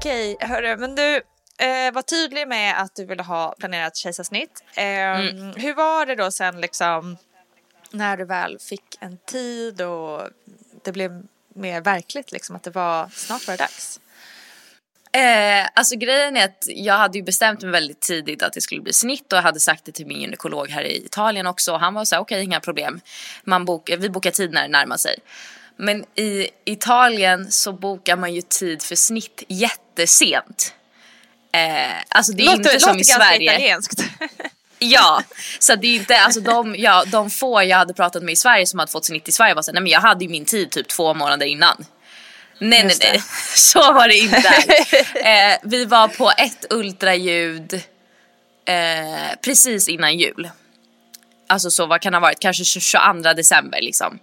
[0.01, 1.15] Okej, hörru, men du
[1.57, 4.63] eh, var tydlig med att du ville ha planerat kejsarsnitt.
[4.75, 4.83] Eh,
[5.55, 7.17] Hur var det då sen liksom
[7.91, 10.21] när du väl fick en tid och
[10.83, 11.23] det blev
[11.55, 13.99] mer verkligt liksom att det var snart var det dags?
[15.11, 18.81] Eh, alltså grejen är att jag hade ju bestämt mig väldigt tidigt att det skulle
[18.81, 21.79] bli snitt och jag hade sagt det till min gynekolog här i Italien också och
[21.79, 23.01] han var så här okej inga problem.
[23.43, 25.19] Man bok, vi bokar tid när det närmar sig.
[25.78, 30.74] Men i Italien så bokar man ju tid för snitt jättesent.
[31.53, 33.43] Eh, alltså det är inte som i ganska Sverige.
[33.43, 34.03] italienskt.
[34.84, 35.24] Ja,
[35.59, 38.65] så det är inte, alltså de, ja, de få jag hade pratat med i Sverige
[38.65, 40.72] som hade fått snitt i Sverige var såhär, nej men jag hade ju min tid
[40.72, 41.86] typ två månader innan.
[42.59, 43.11] Nej nej Just det.
[43.11, 43.22] nej,
[43.55, 44.38] så var det inte
[45.30, 47.74] eh, Vi var på ett ultraljud
[48.65, 50.49] eh, precis innan jul.
[51.47, 54.19] Alltså så vad kan det ha varit, kanske 22 december liksom.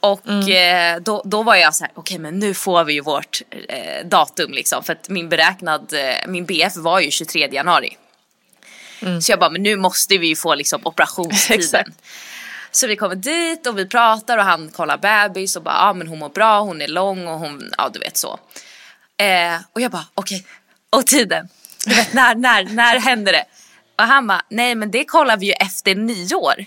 [0.00, 0.96] Och Mm.
[0.96, 4.06] eh, då, då var jag så här, okej men nu får vi ju vårt eh,
[4.06, 4.84] datum liksom.
[4.84, 7.96] För att min beräknad, eh, min BF var ju 23 januari.
[9.22, 11.92] Så jag bara, men nu måste vi ju få liksom operationstiden.
[12.70, 16.06] Så vi kommer dit och vi pratar och han kollar bebis och bara, ja men
[16.08, 18.38] hon mår bra, hon är lång och hon, ja du vet så.
[19.16, 20.46] Eh, och jag bara, okej,
[20.90, 21.48] och tiden?
[21.86, 23.44] Du vet när, när, när händer det?
[23.98, 26.64] Och han bara, nej men det kollar vi ju efter nyår.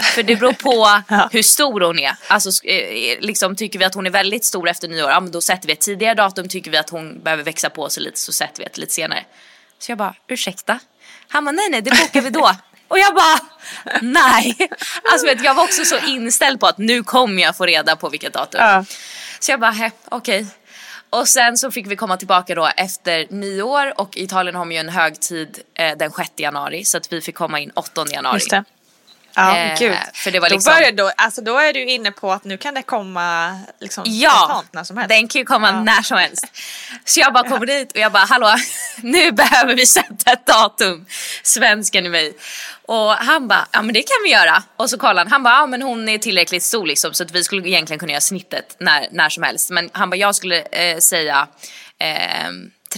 [0.00, 2.16] För det beror på hur stor hon är.
[2.28, 5.40] Alltså, eh, liksom, tycker vi att hon är väldigt stor efter nyår, ja, men då
[5.40, 6.48] sätter vi ett tidigare datum.
[6.48, 9.24] Tycker vi att hon behöver växa på sig lite så sätter vi ett lite senare.
[9.78, 10.78] Så jag bara, ursäkta?
[11.28, 12.50] Han bara, nej nej det bokar vi då.
[12.88, 13.38] Och jag bara,
[14.02, 14.56] nej.
[15.12, 18.08] Alltså vet, jag var också så inställd på att nu kommer jag få reda på
[18.08, 18.60] vilket datum.
[18.60, 18.84] Ja.
[19.40, 20.40] Så jag bara, okej.
[20.40, 20.46] Okay.
[21.10, 24.88] Och sen så fick vi komma tillbaka då efter nyår och Italien har ju en
[24.88, 28.36] högtid eh, den 6 januari så att vi fick komma in 8 januari.
[28.36, 28.64] Just det.
[29.38, 29.96] Ja, Eh, gud.
[30.14, 32.56] för det var då, liksom- börjar, då, alltså, då är du inne på att nu
[32.58, 35.08] kan det komma liksom, Ja, när som helst.
[35.08, 35.80] den kan ju komma Ja.
[35.82, 36.44] när som helst.
[37.04, 38.54] Så jag bara kommer dit och jag bara hallå,
[39.02, 41.06] nu behöver vi sätta ett datum.
[41.42, 42.36] Svensken i mig.
[42.86, 44.62] Och han bara, ja men det kan vi göra.
[44.76, 47.30] Och så kollar han, han bara, ja men hon är tillräckligt stor liksom så att
[47.30, 49.70] vi skulle egentligen kunna göra snittet när, när som helst.
[49.70, 51.48] Men han bara, jag skulle eh, säga
[51.98, 52.48] eh,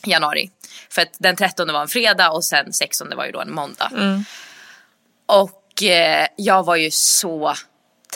[0.05, 0.49] januari.
[0.89, 3.91] För att den 13 var en fredag och sen 16 var ju då en måndag.
[5.25, 7.53] Och eh, jag var ju så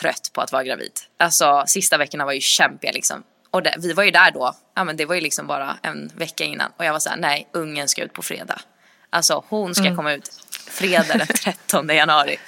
[0.01, 0.91] trött på att vara gravid.
[1.17, 3.23] Alltså sista veckorna var ju kämpiga liksom.
[3.51, 6.11] Och det, vi var ju där då, ja men det var ju liksom bara en
[6.15, 6.71] vecka innan.
[6.77, 8.61] Och jag var så här, nej ungen ska ut på fredag.
[9.09, 10.29] Alltså hon ska komma ut
[10.67, 12.39] fredag den 13 januari.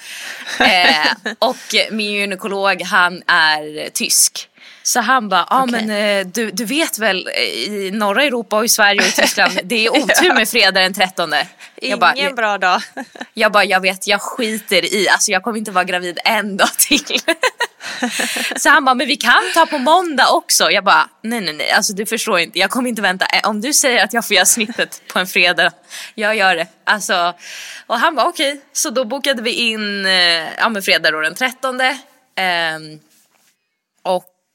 [0.59, 1.55] Eh, och
[1.91, 4.49] min gynekolog han är tysk.
[4.83, 5.85] Så han bara, ja Okej.
[5.85, 9.11] men eh, du, du vet väl eh, i norra Europa och i Sverige och i
[9.11, 11.31] Tyskland, det är otur med fredag den 13.
[11.31, 11.45] Jag
[11.81, 12.81] Ingen bara, bra dag.
[13.33, 16.69] jag bara, jag vet, jag skiter i, alltså jag kommer inte vara gravid en dag
[16.77, 17.05] till.
[18.55, 20.71] Så han bara, men vi kan ta på måndag också.
[20.71, 23.25] Jag bara, nej nej nej, alltså du förstår inte, jag kommer inte vänta.
[23.25, 25.71] Eh, Om du säger att jag får göra snittet på en fredag,
[26.15, 26.67] jag gör det.
[26.83, 27.33] Alltså,
[27.87, 28.61] och han bara, okej.
[28.73, 30.05] Så då bokade vi in,
[30.57, 31.81] ja men fredag då den 13.
[32.35, 33.10] Ehm, och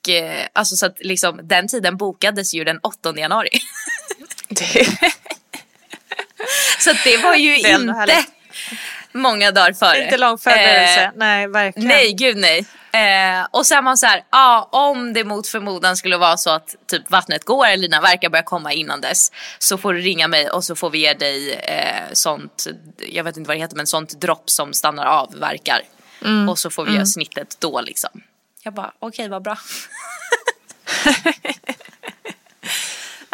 [0.08, 3.48] eh, alltså så att liksom den tiden bokades ju den 8 januari.
[6.78, 8.26] Så att det var ju Det inte härligt.
[9.12, 10.04] många dagar före.
[10.04, 11.02] Inte lång förberedelse.
[11.02, 11.88] Eh, nej, verkligen.
[11.88, 12.66] nej, gud nej.
[12.92, 16.74] Eh, och sen man så här, ja om det mot förmodan skulle vara så att
[16.90, 20.50] typ vattnet går eller dina verkar börja komma innan dess så får du ringa mig
[20.50, 22.66] och så får vi ge dig eh, sånt,
[22.98, 25.80] jag vet inte vad det heter men sånt dropp som stannar av verkar.
[26.24, 26.48] Mm.
[26.48, 28.10] Och så får vi göra snittet då liksom.
[28.62, 29.58] Jag bara okej vad bra.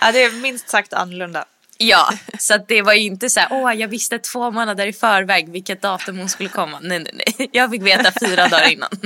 [0.05, 1.44] Ja, det är minst sagt annorlunda.
[1.78, 5.48] Ja, så det var ju inte så här, åh jag visste två månader i förväg
[5.48, 6.78] vilket datum hon skulle komma.
[6.82, 7.50] Nej, nej, nej.
[7.53, 8.90] Jag fick veta fyra dagar innan.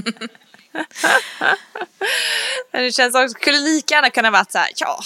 [2.72, 5.00] Men det känns också, skulle lika gärna kunna varit så här, ja,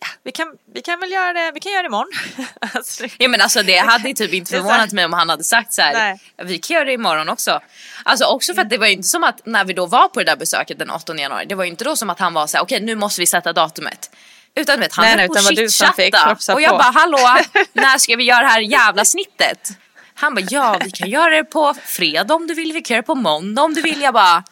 [0.00, 2.12] ja vi, kan, vi kan väl göra det, vi kan göra det imorgon.
[2.74, 5.72] alltså, Ja men alltså det hade ju typ inte förvånat mig om han hade sagt
[5.72, 5.92] så här.
[5.92, 6.20] Nej.
[6.44, 7.60] vi kan göra det imorgon också.
[8.04, 10.18] Alltså också för att det var ju inte som att när vi då var på
[10.18, 12.46] det där besöket den 8 januari, det var ju inte då som att han var
[12.46, 14.10] så här, okej nu måste vi sätta datumet.
[14.54, 16.54] Utan vet, han Nej, höll på att chitchatta.
[16.54, 16.78] Och jag på.
[16.78, 17.18] bara hallå,
[17.72, 19.70] när ska vi göra det här jävla snittet?
[20.14, 23.02] Han bara ja vi kan göra det på fredag om du vill, vi kan göra
[23.02, 24.02] det på måndag om du vill.
[24.02, 24.44] Jag bara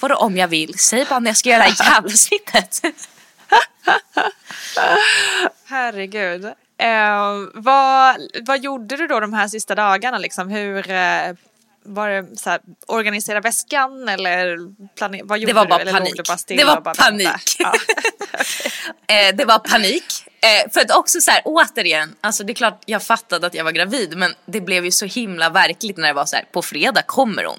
[0.00, 0.78] vadå om jag vill?
[0.78, 2.82] Säg bara när jag ska göra det här jävla snittet.
[5.66, 6.44] Herregud.
[6.78, 10.18] Eh, vad, vad gjorde du då de här sista dagarna?
[10.18, 10.48] Liksom?
[10.48, 11.32] Hur, eh,
[11.82, 14.56] var det så här, organisera väskan eller
[14.96, 15.24] planera?
[15.26, 15.68] Vad gjorde var du?
[15.68, 16.16] bara låg panik.
[16.16, 17.56] du bara Det var bara panik.
[17.58, 17.72] Ja.
[19.06, 20.04] Eh, det var panik.
[20.42, 23.64] Eh, för att också så här, återigen, alltså det är klart jag fattade att jag
[23.64, 26.62] var gravid men det blev ju så himla verkligt när det var så här, på
[26.62, 27.58] fredag kommer hon.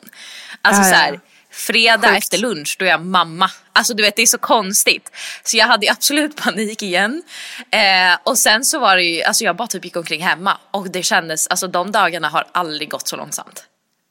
[0.62, 1.20] Alltså Ja, så ja.
[1.52, 2.18] Fredag Sjukt.
[2.18, 3.52] efter lunch då är jag mamma.
[3.74, 5.12] Alltså du vet det är så konstigt.
[5.44, 7.24] Så jag hade absolut panik igen.
[7.72, 10.90] Eh, och sen så var det ju, alltså jag bara typ gick omkring hemma och
[10.90, 13.64] det kändes, alltså de dagarna har aldrig gått så långsamt.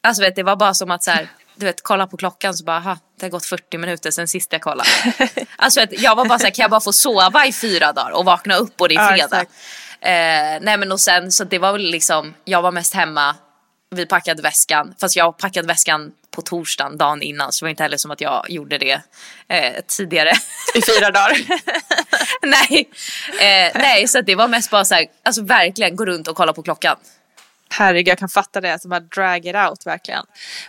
[0.02, 2.64] Alltså vet, det var bara som att så här, du vet, kolla på klockan så
[2.64, 4.88] bara, aha, det har gått 40 minuter sen sist jag kollade.
[5.56, 8.10] Alltså vet, jag var bara så här, kan jag bara få sova i fyra dagar
[8.10, 9.40] och vakna upp och det är fredag.
[10.00, 13.36] eh, nej men och sen så det var väl liksom, jag var mest hemma,
[13.90, 17.82] vi packade väskan, fast jag packade väskan på torsdagen dagen innan så det var inte
[17.82, 19.00] heller som att jag gjorde det
[19.48, 20.32] eh, tidigare.
[20.74, 21.38] I fyra dagar.
[22.42, 22.88] nej,
[23.40, 26.52] eh, nej så det var mest bara så här, alltså verkligen gå runt och kolla
[26.52, 26.96] på klockan.
[27.72, 28.78] Herregud, jag kan fatta det.
[28.82, 30.24] Som bara drag it out verkligen.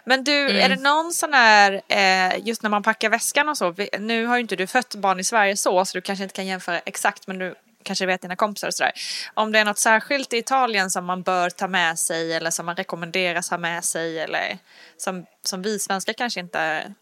[0.05, 0.57] Men du, Mm.
[0.57, 3.76] är det någon sån här, eh, just när man packar väskan och så.
[3.99, 6.45] Nu har ju inte du fött barn i Sverige så, så du kanske inte kan
[6.45, 8.92] jämföra exakt, men du kanske vet dina kompisar och sådär.
[9.34, 12.66] Om det är något särskilt i Italien som man bör ta med sig eller som
[12.66, 14.58] man rekommenderas ha med sig eller
[14.98, 16.94] som, som vi svenskar kanske inte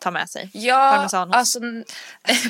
[0.00, 0.50] tar med sig.
[0.52, 1.36] Ja, Parmesanost.
[1.36, 1.60] alltså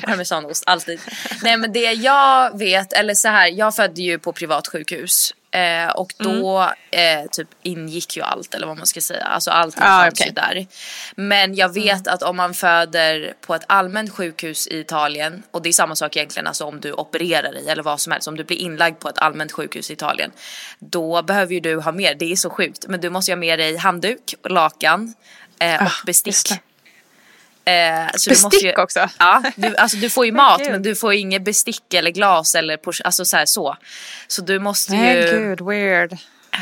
[0.05, 1.01] parmesanost, alltid.
[1.43, 6.13] Nej men det jag vet, eller så här, jag födde ju på privatsjukhus Eh, och
[6.17, 9.23] då eh, typ ingick ju allt eller vad man ska säga.
[9.23, 10.27] Alltså allting Ah, fanns okej.
[10.27, 10.67] ju där.
[11.15, 15.69] Men jag vet att om man föder på ett allmänt sjukhus i Italien och det
[15.69, 18.27] är samma sak egentligen alltså om du opererar dig eller vad som helst.
[18.27, 20.31] Om du blir inlagd på ett allmänt sjukhus i Italien.
[20.79, 23.39] Då behöver ju du ha med, det är så sjukt, men du måste ju ha
[23.39, 25.13] med dig handduk, lakan
[25.59, 26.59] eh, och Ah, bestick.
[27.67, 29.09] Eh, så du Bestick ju, också?
[29.19, 32.79] Ja, du, alltså du får ju mat men du får inget bestick eller glas eller
[33.03, 33.77] alltså så, här, så.
[34.27, 36.17] Så du måste ju gud, weird.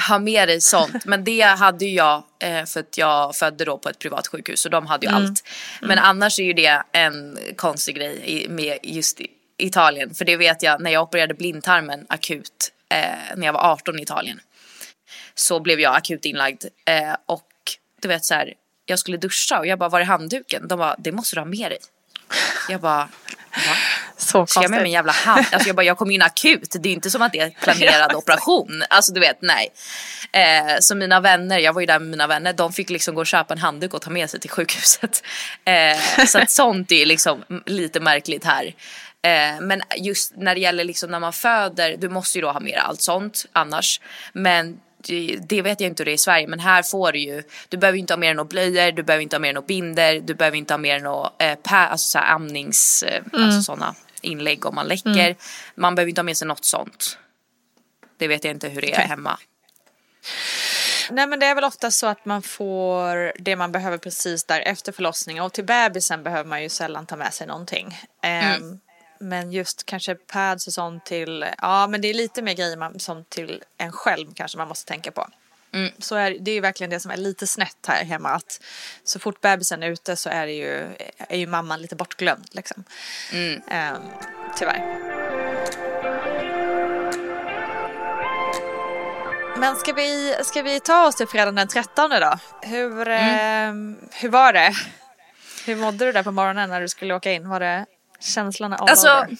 [0.10, 1.06] ha med dig sånt.
[1.06, 4.60] Men det hade ju jag eh, för att jag födde då på ett privat sjukhus
[4.60, 5.24] så de hade ju Mm.
[5.26, 5.44] allt.
[5.82, 9.22] Men annars är ju det en konstig grej i, med just
[9.58, 10.14] Italien.
[10.16, 12.98] För det vet jag när jag opererade blindtarmen akut eh,
[13.36, 14.40] när jag var 18 i Italien.
[15.36, 17.48] Så blev jag akut inlagd eh, och
[18.02, 18.54] du vet så här
[18.86, 20.68] jag skulle duscha och jag bara var är handduken?
[20.68, 21.80] De bara det måste du ha med dig.
[22.70, 23.10] Jag bara
[23.56, 23.76] va?
[24.18, 25.46] Så Ska jag med min jävla hand?
[25.52, 26.76] Alltså jag bara, jag kom in akut.
[26.80, 28.84] Det är inte som att det är planerad operation.
[28.90, 29.70] Alltså du vet, nej.
[30.32, 33.22] Eh, så mina vänner, jag var ju där med mina vänner, de fick liksom gå
[33.22, 35.24] och köpa en handduk och ta med sig till sjukhuset.
[35.66, 38.66] Eh, så att sånt är liksom lite märkligt här.
[39.22, 42.60] Eh, men just när det gäller liksom när man föder, du måste ju då ha
[42.60, 44.02] med allt sånt annars.
[44.34, 44.78] Men
[45.48, 47.78] det- vet jag inte hur det är i Sverige men här får du ju, du
[47.78, 50.20] behöver inte ha mer än några blöjor, du behöver inte ha mer än några binder,
[50.20, 54.66] du behöver inte ha mer än några eh, alltså så amnings, eh, alltså sådana inlägg
[54.66, 55.36] om man läcker.
[55.76, 57.18] Man behöver inte ha med sig något sånt.
[58.18, 59.06] Det vet jag inte hur det är Okej.
[59.08, 59.40] hemma.
[61.12, 64.60] Nej men det är väl ofta så att man får det man behöver precis där
[64.62, 67.98] efter förlossningen och till bebisen behöver man ju sällan ta med sig någonting.
[68.24, 68.80] Ehm,
[69.20, 73.00] Men just kanske pads och sånt till, ja men det är lite mer grejer man,
[73.00, 75.28] som till en själv kanske man måste tänka på.
[76.00, 78.62] Så är, det är ju verkligen det som är lite snett här hemma att
[79.04, 80.88] så fort bebisen är ute så är, det ju,
[81.18, 82.84] är ju mamman lite bortglömd liksom.
[83.68, 84.02] Ehm,
[84.58, 85.06] tyvärr.
[89.58, 92.40] Men ska vi, ska vi ta oss till fredagen den 13 då?
[92.62, 93.74] Hur, eh,
[94.12, 94.74] hur var det?
[95.66, 97.50] Hur mådde du där på morgonen när du skulle åka in?
[97.50, 97.86] Var det
[98.26, 99.38] känslorna all Alltså, over?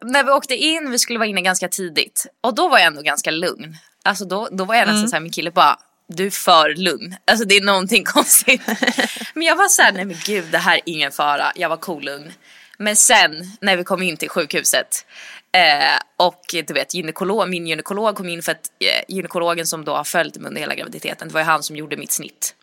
[0.00, 2.26] när vi åkte in, vi skulle vara inne ganska tidigt.
[2.40, 3.76] Och då var jag ändå ganska lugn.
[4.04, 5.78] Alltså då, då var jag nästan så här, min kille bara,
[6.08, 7.16] du är för lugn.
[7.24, 8.62] Alltså det är någonting konstigt.
[9.34, 11.52] men jag var så här, nej men gud det här är ingen fara.
[11.54, 12.32] Jag var cool lugn.
[12.78, 15.06] Men sen när vi kom in till sjukhuset
[15.52, 19.96] eh, och du vet gynekolog, min gynekolog kom in för att eh, gynekologen som då
[19.96, 22.54] har följt mig under hela graviditeten, det var ju han som gjorde mitt snitt.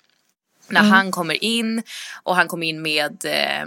[0.68, 1.84] När han kommer in
[2.24, 3.66] och han kommer in med eh,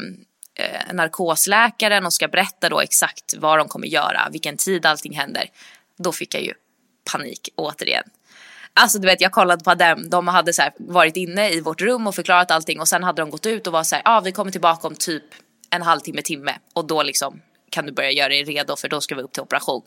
[0.55, 5.51] eh, narkosläkaren och ska berätta då exakt vad de kommer göra, vilken tid allting händer.
[5.99, 6.53] Då fick jag ju
[7.13, 8.05] panik återigen.
[8.75, 11.83] Alltså du vet jag kollade på dem, de hade så här varit inne i vårt
[11.83, 14.17] rum och förklarat allting och sen hade de gått ut och var så här, ja
[14.17, 15.25] ah, vi kommer tillbaka om typ
[15.71, 17.41] en halvtimme, timme och då liksom
[17.71, 19.83] kan du börja göra dig redo för då ska vi upp till operation.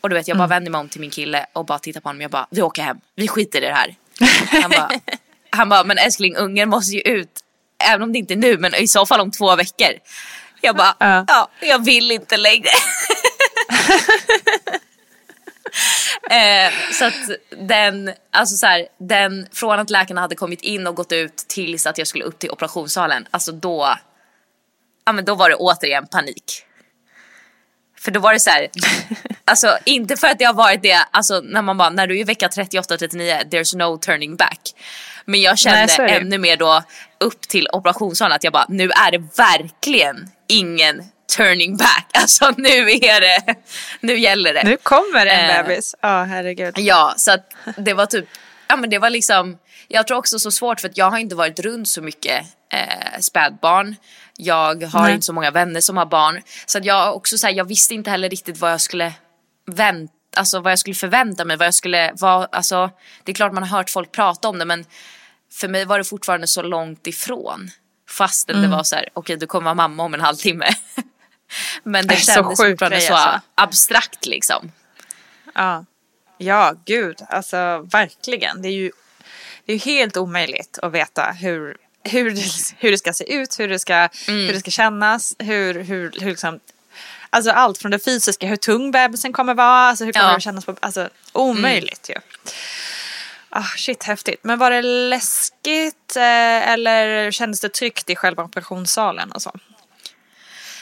[0.00, 2.08] Och du vet jag bara vänder mig om till min kille och bara tittar på
[2.08, 3.94] honom jag bara, vi åker hem, vi skiter i det här.
[4.62, 4.90] Han bara,
[5.50, 7.40] han bara men älskling ungen måste ju ut,
[7.88, 9.92] även om det inte är nu men i så fall om två veckor.
[10.60, 11.24] Jag bara, Ja.
[11.28, 12.68] ja jag vill inte längre.
[16.30, 17.14] Eh, så att
[17.68, 21.86] den, alltså så här, den, från att läkarna hade kommit in och gått ut tills
[21.86, 23.96] att jag skulle upp till operationssalen, alltså då,
[25.04, 26.64] ja men då var det återigen panik.
[27.98, 28.68] För då var det så här,
[29.44, 32.20] alltså inte för att det har varit det, alltså när man bara, när du är
[32.20, 34.60] i vecka 38-39, there's no turning back.
[35.24, 36.82] Men jag kände Nej, ännu mer då
[37.20, 41.02] upp till operationssalen att jag bara, nu är det verkligen ingen
[41.36, 42.06] turning back.
[42.14, 43.54] Alltså nu är det,
[44.00, 44.62] nu gäller det.
[44.64, 45.94] Nu kommer en Eh, bebis.
[46.00, 46.78] Ja, herregud.
[46.78, 48.24] Ja, så att det var typ,
[48.68, 49.58] ja men det var liksom,
[49.88, 53.20] jag tror också så svårt för att jag har inte varit runt så mycket eh,
[53.20, 53.96] spädbarn.
[54.36, 55.12] Jag har Nej.
[55.14, 56.42] inte så många vänner som har barn.
[56.66, 59.12] Så att jag också så här, jag visste inte heller riktigt vad jag skulle
[59.66, 62.90] vänta, alltså vad jag skulle förvänta mig, vad jag skulle, vad, alltså
[63.24, 64.84] det är klart man har hört folk prata om det men
[65.52, 67.70] för mig var det fortfarande så långt ifrån.
[68.08, 68.70] Fastän Mm.
[68.70, 70.68] det var så här, okej du kommer vara mamma om en halvtimme.
[71.82, 73.40] men det så kändes sjuk fortfarande så alltså.
[73.54, 74.72] abstrakt liksom.
[75.54, 75.84] Ja.
[76.38, 77.16] ja, gud.
[77.28, 78.62] Alltså verkligen.
[78.62, 78.92] Det är ju
[79.66, 82.42] det är helt omöjligt att veta hur, hur, det,
[82.78, 86.30] hur det ska se ut, hur det ska, hur det ska kännas, hur, hur, hur
[86.30, 86.60] liksom,
[87.34, 90.34] Alltså allt från det fysiska, hur tung bebisen kommer vara, alltså hur kommer Ja.
[90.34, 92.14] det kännas på, alltså omöjligt ju.
[93.48, 94.40] Ah, shit, häftigt.
[94.44, 99.52] Men var det läskigt eh, eller kändes det tryggt i själva operationssalen och så?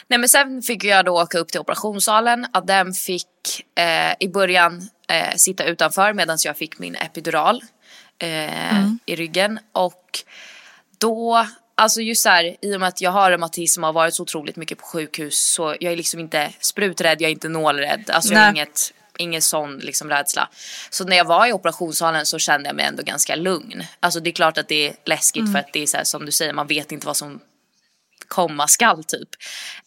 [0.08, 2.46] Nej men sen fick jag då åka upp till operationssalen.
[2.52, 3.26] Adem fick
[3.78, 7.62] eh, i början eh, sitta utanför medan jag fick min epidural
[8.18, 9.58] eh, i ryggen.
[9.72, 10.20] Och
[10.98, 11.46] då,
[11.80, 14.56] alltså just här, i och med att jag har reumatism och har varit så otroligt
[14.56, 18.10] mycket på sjukhus så jag är liksom inte spruträdd, jag är inte nålrädd.
[18.10, 20.48] Alltså jag har inget, ingen sån liksom rädsla.
[20.90, 23.84] Så när jag var i operationssalen så kände jag mig ändå ganska lugn.
[24.00, 25.52] Alltså det är klart att det är läskigt Mm.
[25.52, 27.40] för att det är så här, som du säger, man vet inte vad som
[28.28, 29.28] komma skall typ.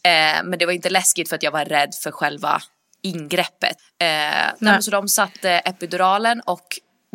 [0.02, 2.62] Eh, men det var inte läskigt för att jag var rädd för själva
[3.02, 3.76] ingreppet.
[3.98, 6.66] Eh, så de satte epiduralen och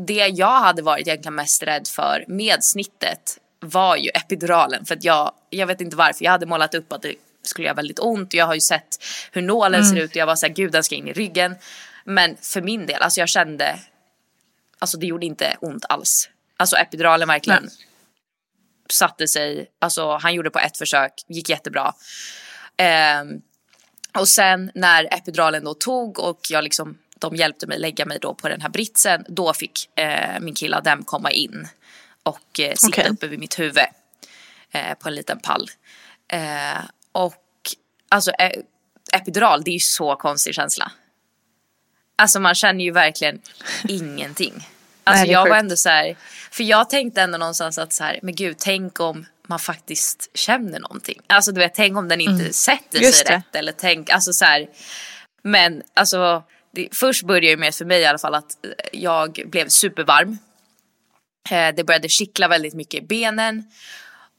[0.08, 5.04] det jag hade varit egentligen mest rädd för med snittet var ju epiduralen för att
[5.04, 8.28] jag, jag vet inte varför, jag hade målat upp att det skulle göra väldigt ont
[8.28, 8.98] och jag har ju sett
[9.32, 11.56] hur nålen ser ut och jag var såhär gud den ska in i ryggen.
[12.04, 13.80] Men för min del, alltså jag kände,
[14.80, 16.30] alltså det gjorde inte ont alls.
[16.58, 17.72] Alltså epiduralen verkligen Nej.
[18.90, 21.94] satte sig, alltså han gjorde på ett försök, gick jättebra.
[22.78, 23.42] Ehm,
[24.20, 28.34] och sen när epiduralen då tog och jag liksom, de hjälpte mig lägga mig då
[28.34, 31.68] på den här britsen, då fick eh, min kille Adem komma in
[32.30, 33.10] och eh, sitta Okej.
[33.10, 33.84] uppe vid mitt huvud
[34.72, 35.70] eh, på en liten pall.
[36.28, 36.80] Eh,
[37.12, 37.36] och
[38.10, 38.52] alltså eh,
[39.14, 40.92] epidural, det är ju så konstig känsla.
[42.16, 43.42] Alltså man känner ju verkligen
[43.88, 44.68] ingenting.
[45.04, 45.60] Alltså Nej, jag var sjukt.
[45.60, 46.16] ändå så här,
[46.52, 50.80] för jag tänkte ändå någonstans att så här, men gud, tänk om man faktiskt känner
[50.80, 51.20] någonting.
[51.28, 53.08] Alltså du vet, tänk om den inte sätter Mm.
[53.08, 53.36] Just sig det.
[53.36, 54.68] rätt eller tänk, alltså så här.
[55.44, 59.42] Men alltså, det, först började det med för mig i alla fall att eh, jag
[59.46, 60.38] blev supervarm.
[61.52, 63.64] Eh, det började kittla väldigt mycket i benen.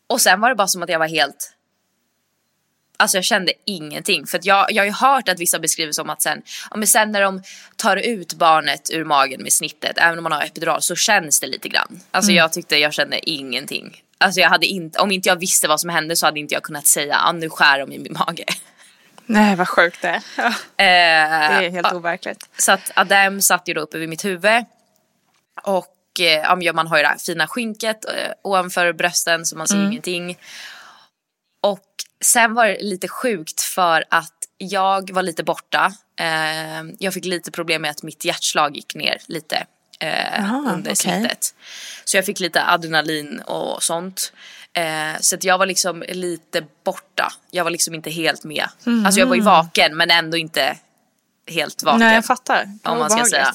[0.06, 1.52] Och sen var det bara som att jag var helt
[2.96, 4.26] Alltså jag kände ingenting.
[4.26, 7.12] För jag, jag har ju hört att vissa beskriver som att sen, ja, men sen
[7.12, 7.42] när de
[7.76, 11.46] tar ut barnet ur magen med snittet, även om man har epidural, så känns det
[11.46, 12.00] lite grann.
[12.10, 14.02] Alltså jag tyckte jag kände ingenting.
[14.18, 16.62] Alltså jag hade inte, om inte jag visste vad som hände så hade inte jag
[16.62, 18.44] kunnat säga, ah, nu skär de i min mage.
[19.26, 20.22] Nej, vad sjukt det är.
[20.36, 20.46] Ja,
[20.84, 22.48] Eh, det är helt overkligt.
[22.58, 24.64] så att Adem satt ju då uppe vid mitt huvud.
[25.62, 25.86] Och
[26.20, 29.86] eh, ja, man har ju det här fina skynket eh, ovanför brösten så man ser
[29.86, 30.38] ingenting.
[31.62, 31.84] Och
[32.24, 35.92] sen var det lite sjukt för att jag var lite borta.
[36.20, 39.66] Eh, jag fick lite problem med att mitt hjärtslag gick ner lite
[40.00, 40.96] eh, Aha, under okej.
[40.96, 41.54] snittet.
[42.04, 44.32] Så jag fick lite adrenalin och sånt.
[44.72, 47.32] Eh, så att jag var liksom lite borta.
[47.50, 48.68] Jag var liksom inte helt med.
[49.04, 50.76] Alltså jag var ju vaken men ändå inte
[51.46, 52.00] helt vaken.
[52.00, 52.78] Nej, jag fattar.
[52.84, 53.52] Om man ska säga.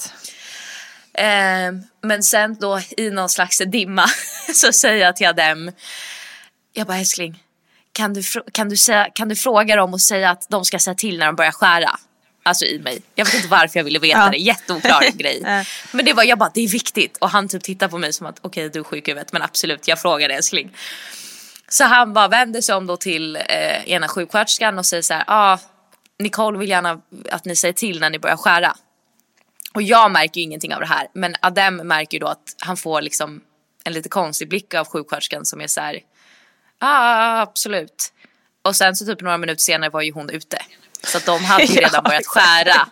[1.18, 1.84] Obehagligt.
[1.84, 4.06] Eh, men sen då i någon slags dimma
[4.54, 5.72] så säger jag till Adem.
[6.72, 7.42] Jag bara älskling.
[7.92, 10.94] Kan du, kan, du säga, kan du fråga dem och säga att de ska säga
[10.94, 11.90] till när de börjar skära?
[12.42, 13.02] Alltså i mig.
[13.14, 14.28] Jag vet inte varför jag ville veta Ja.
[14.30, 14.36] det.
[14.36, 15.64] Jätteoklar grej.
[15.92, 17.16] Men det var, jag bara det är viktigt.
[17.16, 19.42] Och han typ tittar på mig som att okej du är sjuk i huvudet men
[19.42, 20.76] absolut jag frågar dig älskling.
[21.68, 25.24] Så han bara vänder sig om då till eh, ena sjuksköterskan och säger så här.
[25.26, 25.58] Ah,
[26.18, 27.00] Nicole vill gärna
[27.30, 28.76] att ni säger till när ni börjar skära.
[29.76, 31.06] Och jag märker ju ingenting av det här.
[31.14, 33.40] Men Adem märker ju då att han får liksom
[33.84, 35.94] en lite konstig blick av sjuksköterskan som är så här.
[35.94, 36.00] Ja,
[36.80, 38.12] ah, absolut.
[38.64, 40.58] Och sen så typ några minuter senare var ju hon ute.
[41.02, 42.46] Så att de hade ju Ja, redan börjat exakt.
[42.46, 42.88] skära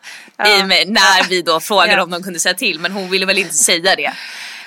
[0.48, 0.66] i Ja.
[0.66, 2.02] mig när vi då frågade Ja.
[2.02, 2.80] om de kunde säga till.
[2.80, 4.12] Men hon ville väl inte säga det.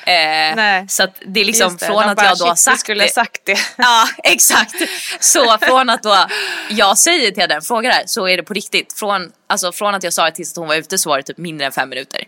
[0.07, 0.85] Eh, Nej.
[0.89, 3.03] Så det är liksom det, från att bara, jag då har "Shit, du sagt skulle
[3.03, 3.09] det.
[3.09, 3.57] sagt det.
[3.77, 4.75] Ja, exakt.
[5.19, 6.25] Så från att då
[6.69, 8.93] jag säger till den frågar här så är det på riktigt.
[8.99, 11.23] Från, alltså från att jag sa det tills att hon var ute så var det
[11.23, 12.23] typ mindre än fem minuter.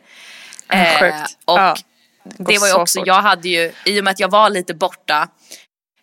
[0.70, 1.38] Eh, Sjukt.
[1.46, 1.76] och Ja.
[2.24, 3.08] det var ju så också, fort.
[3.08, 5.28] jag hade ju, i och med att jag var lite borta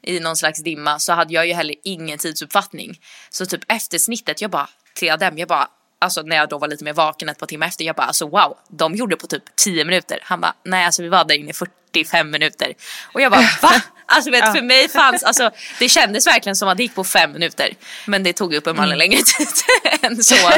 [0.03, 2.99] i någon slags dimma så hade jag ju heller ingen tidsuppfattning.
[3.31, 5.68] Så typ efter snittet, jag bara, till Adem, jag bara,
[5.99, 8.29] alltså när jag då var lite mer vaken ett par timmar efter, jag bara alltså
[8.29, 10.19] wow, de gjorde på typ 10 minuter.
[10.23, 12.75] Han bara, nej alltså vi var där inne i 45 minuter.
[13.13, 13.83] Och jag bara, va?
[14.07, 17.33] Alltså vet, för mig fanns, alltså det kändes verkligen som att det gick på fem
[17.33, 17.73] minuter.
[18.07, 19.49] Men det tog uppenbarligen längre tid
[20.03, 20.51] än så.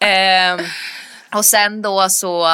[0.00, 0.60] Ehm,
[1.34, 2.46] och sen då så,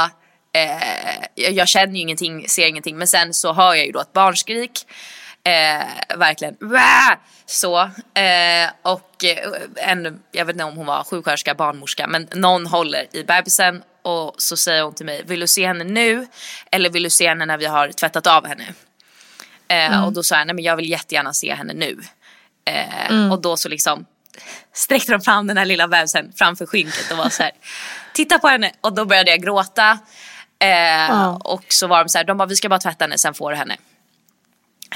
[0.53, 4.01] eh, jag jag känner ju ingenting, ser ingenting, men sen så hör jag ju då
[4.01, 4.87] ett barnskrik.
[5.45, 7.14] Eh, verkligen Wah!
[7.47, 7.80] så.
[8.14, 9.53] Eh, och eh,
[9.90, 14.34] en, jag vet inte om hon var sjuksköterska, barnmorska, men någon håller i bebisen och
[14.38, 16.26] så säger hon till mig, vill du se henne nu
[16.70, 18.64] eller vill du se henne när vi har tvättat av henne?
[19.68, 22.01] Eh, Och då sa jag, nej men jag vill jättegärna se henne nu.
[22.64, 24.07] Eh, Och då så liksom
[24.72, 27.53] sträckte de fram den här lilla bebisen framför skynket och var så här,
[28.14, 28.72] titta på henne.
[28.80, 29.99] Och då började jag gråta.
[30.59, 33.34] Eh, Och så var de så här, de bara, vi ska bara tvätta henne, sen
[33.34, 33.76] får du henne.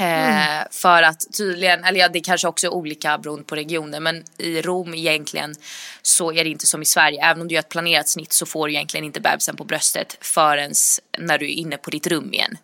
[0.01, 4.25] Eh, För att tydligen, eller ja det kanske också är olika beroende på regioner men
[4.39, 5.55] i Rom egentligen
[6.03, 7.25] så är det inte som i Sverige.
[7.25, 10.17] Även om du gör ett planerat snitt så får du egentligen inte bebisen på bröstet
[10.21, 10.73] förrän
[11.19, 12.59] när du är inne på ditt rum igen.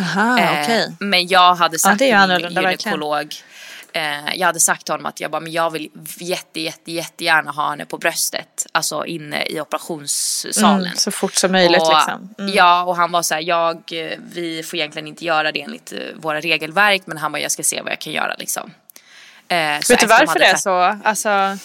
[0.00, 0.96] Aha, Eh, okej.
[1.00, 2.98] Men jag hade sagt ju till min annorlunda, verkligen.
[3.94, 7.50] Eh, jag hade sagt till honom att jag, bara, men jag vill jätte, jätte, jättegärna
[7.50, 8.66] ha henne på bröstet.
[8.72, 10.80] Alltså inne i operationssalen.
[10.86, 12.34] Mm, så fort som möjligt och, liksom.
[12.38, 12.54] Mm.
[12.54, 13.82] Ja, och han var så här, jag,
[14.32, 17.62] vi får egentligen inte göra det enligt eh, våra regelverk, men han bara, jag ska
[17.62, 18.70] se vad jag kan göra liksom.
[19.48, 19.56] Eh,
[19.88, 20.98] Vet du varför det är så?
[21.04, 21.58] Alltså,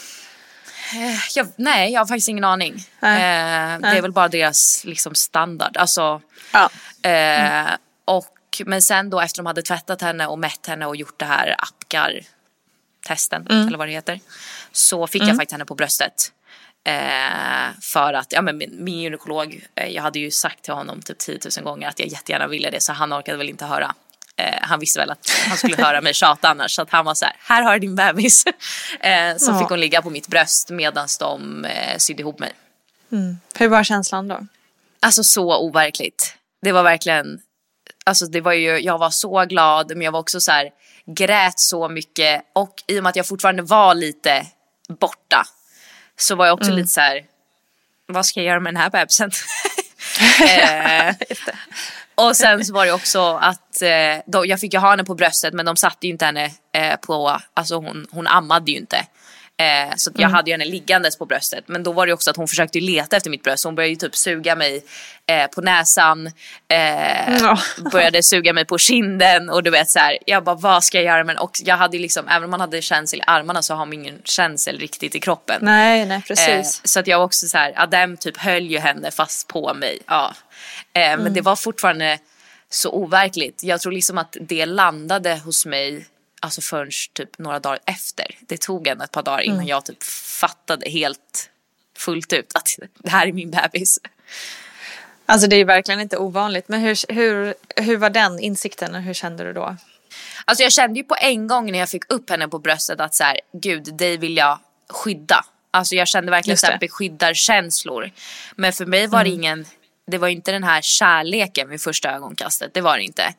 [0.93, 2.73] Eh, jag, nej, jag har faktiskt ingen aning.
[3.01, 5.77] Eh, det är väl bara deras liksom, standard.
[5.77, 6.21] Alltså,
[6.53, 6.69] Ja.
[7.09, 7.67] eh,
[8.05, 11.25] och, men sen då efter de hade tvättat henne och mätt henne och gjort det
[11.25, 11.55] här
[11.93, 14.19] Apgar-testen, eller vad det heter.
[14.71, 16.31] Så fick jag faktiskt henne på bröstet.
[16.83, 21.01] Eh, för att, ja men min, min gynekolog, eh, jag hade ju sagt till honom
[21.01, 23.95] typ 10 000 gånger att jag jättegärna ville det så han orkade väl inte höra.
[24.35, 27.13] Eh, han visste väl att han skulle höra mig tjata annars så att han var
[27.15, 28.43] så här, här har du din bebis.
[28.99, 29.59] eh, så Ja.
[29.59, 32.51] fick hon ligga på mitt bröst medan de eh, sydde ihop mig.
[33.59, 34.47] Hur var känslan då?
[34.99, 36.35] Alltså så overkligt.
[36.61, 37.41] Det var verkligen,
[38.05, 40.69] alltså det var ju, jag var så glad men jag var också så här,
[41.05, 44.45] grät så mycket och i och med att jag fortfarande var lite
[44.99, 45.45] borta
[46.17, 47.25] så var jag också lite så här,
[48.05, 49.31] vad ska jag göra med den här bebisen?
[50.49, 51.15] eh,
[52.15, 55.15] och sen så var det också att eh, då, jag fick ju ha henne på
[55.15, 59.05] bröstet men de satte ju inte henne eh, på, alltså hon, hon ammade ju inte.
[59.59, 61.63] Eh, så jag hade ju henne liggandes på bröstet.
[61.67, 63.61] Men då var det också att hon försökte leta efter mitt bröst.
[63.63, 64.83] Så hon började ju typ suga mig
[65.25, 66.27] eh, på näsan.
[66.27, 67.59] Eh, Ja.
[67.91, 69.49] Började suga mig på kinden.
[69.49, 71.23] Och du vet så här, jag bara vad ska jag göra?
[71.23, 73.93] Men och jag hade liksom, även om man hade känsel i armarna så har man
[73.93, 75.59] ingen känsel riktigt i kroppen.
[75.61, 76.81] Nej, nej Eh, precis.
[76.83, 79.99] så att jag också så här, Adem typ höll ju henne fast på mig.
[80.07, 80.33] Ja.
[80.93, 82.17] Eh, Men det var fortfarande
[82.69, 83.63] så overkligt.
[83.63, 86.05] Jag tror liksom att det landade hos mig
[86.39, 88.25] alltså förrän typ några dagar efter.
[88.39, 91.49] Det tog ändå ett par dagar innan jag typ fattade helt
[91.97, 93.99] fullt ut att det här är min bebis.
[95.25, 96.69] Alltså det är ju verkligen inte ovanligt.
[96.69, 99.77] Men hur, hur, hur var den insikten och hur kände du då?
[100.45, 103.15] Alltså jag kände ju på en gång när jag fick upp henne på bröstet att
[103.15, 104.59] så här, gud, dig vill jag
[104.89, 105.45] skydda.
[105.71, 108.11] Alltså jag kände verkligen så här beskyddarkänslor.
[108.55, 109.65] Men för mig var det ingen,
[110.07, 113.33] det var inte den här kärleken vid första ögonkastet, det var det inte.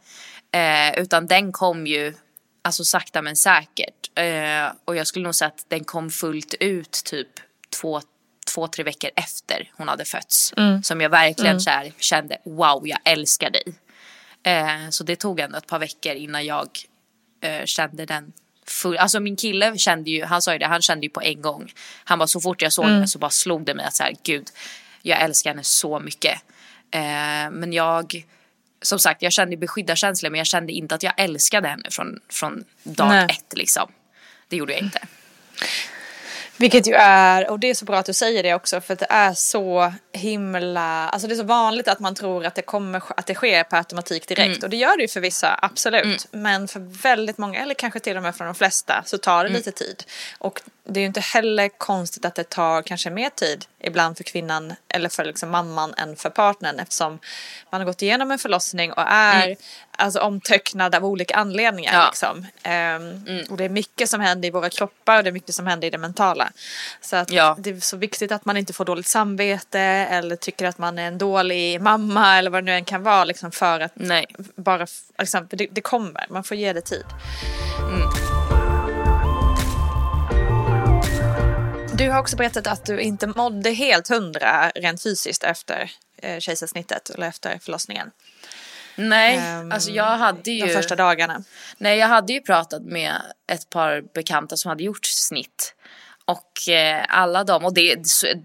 [0.53, 2.15] Eh, utan den kom ju,
[2.63, 4.11] alltså sakta men säkert.
[4.15, 7.29] Eh, och jag skulle nog säga att den kom fullt ut typ
[7.81, 8.01] två,
[8.55, 10.53] två tre veckor efter hon hade fötts.
[10.83, 13.75] Som jag verkligen så här, kände, wow, jag älskar dig.
[14.43, 16.69] Eh, så det tog ändå ett par veckor innan jag
[17.41, 18.33] eh, kände den
[18.67, 18.97] full.
[18.97, 21.73] Alltså min kille kände ju, han sa ju det, han kände ju på en gång.
[22.05, 24.15] Han bara så fort jag såg henne så bara slog det mig att så här,
[24.23, 24.49] gud,
[25.03, 26.43] jag älskar henne så mycket.
[26.91, 28.25] Eh, men jag,
[28.83, 32.65] som sagt, jag kände beskyddarkänslor men jag kände inte att jag älskade henne från, från
[32.83, 33.27] dag Nej.
[33.31, 33.93] ett liksom.
[34.49, 35.01] Det gjorde jag inte.
[36.61, 38.99] Vilket ju är, och det är så bra att du säger det också för att
[38.99, 43.03] det är så himla, alltså det är så vanligt att man tror att det kommer,
[43.17, 46.27] att det sker per automatik direkt och det gör det ju för vissa, absolut.
[46.31, 49.51] Men för väldigt många, eller kanske till och med för de flesta, så tar det
[49.51, 50.05] lite tid.
[50.39, 50.61] Och
[50.91, 54.75] det är ju inte heller konstigt att det tar kanske mer tid ibland för kvinnan
[54.89, 57.19] eller för liksom mamman än för partnern eftersom
[57.71, 59.57] man har gått igenom en förlossning och är
[59.97, 61.95] alltså, omtöcknad av olika anledningar.
[61.95, 62.07] Ja.
[62.07, 62.47] Liksom.
[62.63, 65.67] Ehm, Och det är mycket som händer i våra kroppar och det är mycket som
[65.67, 66.51] händer i det mentala.
[67.01, 67.57] Så att Ja.
[67.59, 71.07] det är så viktigt att man inte får dåligt samvete eller tycker att man är
[71.09, 74.27] en dålig mamma eller vad det nu än kan vara liksom för att Nej.
[74.57, 74.87] bara,
[75.19, 77.05] liksom, det, det kommer, man får ge det tid.
[82.01, 87.11] Du har också berättat att du inte mådde helt hundra rent fysiskt efter eh, kejsarsnittet
[87.11, 88.11] eller efter förlossningen.
[88.97, 90.67] Nej, Ehm, alltså jag hade ju...
[90.67, 91.45] De första dagarna.
[91.79, 93.15] Nej, jag hade ju pratat med
[93.53, 95.75] ett par bekanta som hade gjort snitt.
[96.25, 97.97] Och eh, alla de, och det,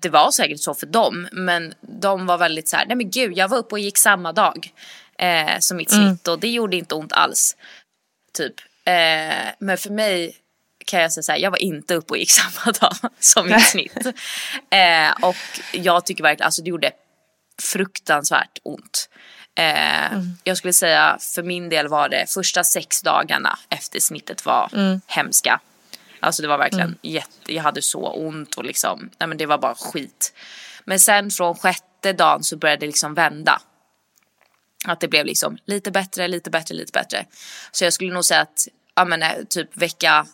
[0.01, 3.37] det var säkert så för dem, men de var väldigt så här, nej men gud,
[3.37, 4.73] jag var uppe och gick samma dag
[5.19, 7.57] eh, som mitt snitt och det gjorde inte ont alls.
[8.33, 8.53] Typ.
[8.85, 10.35] Eh, men för mig
[10.85, 13.67] kan jag säga så här, jag var inte uppe och gick samma dag som mitt
[13.67, 13.97] snitt.
[14.69, 15.35] Eh, och
[15.71, 16.91] jag tycker verkligen, alltså det gjorde
[17.61, 19.09] fruktansvärt ont.
[19.57, 24.69] Eh, Jag skulle säga för min del var det första sex dagarna efter snittet var
[25.07, 25.59] hemska.
[26.19, 29.57] Alltså det var verkligen jätte, jag hade så ont och liksom, nej men det var
[29.57, 30.33] bara skit.
[30.85, 33.61] Men sen från sjätte dagen så började det liksom vända.
[34.85, 37.25] Att det blev liksom lite bättre, lite bättre, lite bättre.
[37.71, 40.25] Så jag skulle nog säga att, ja men eh, typ vecka,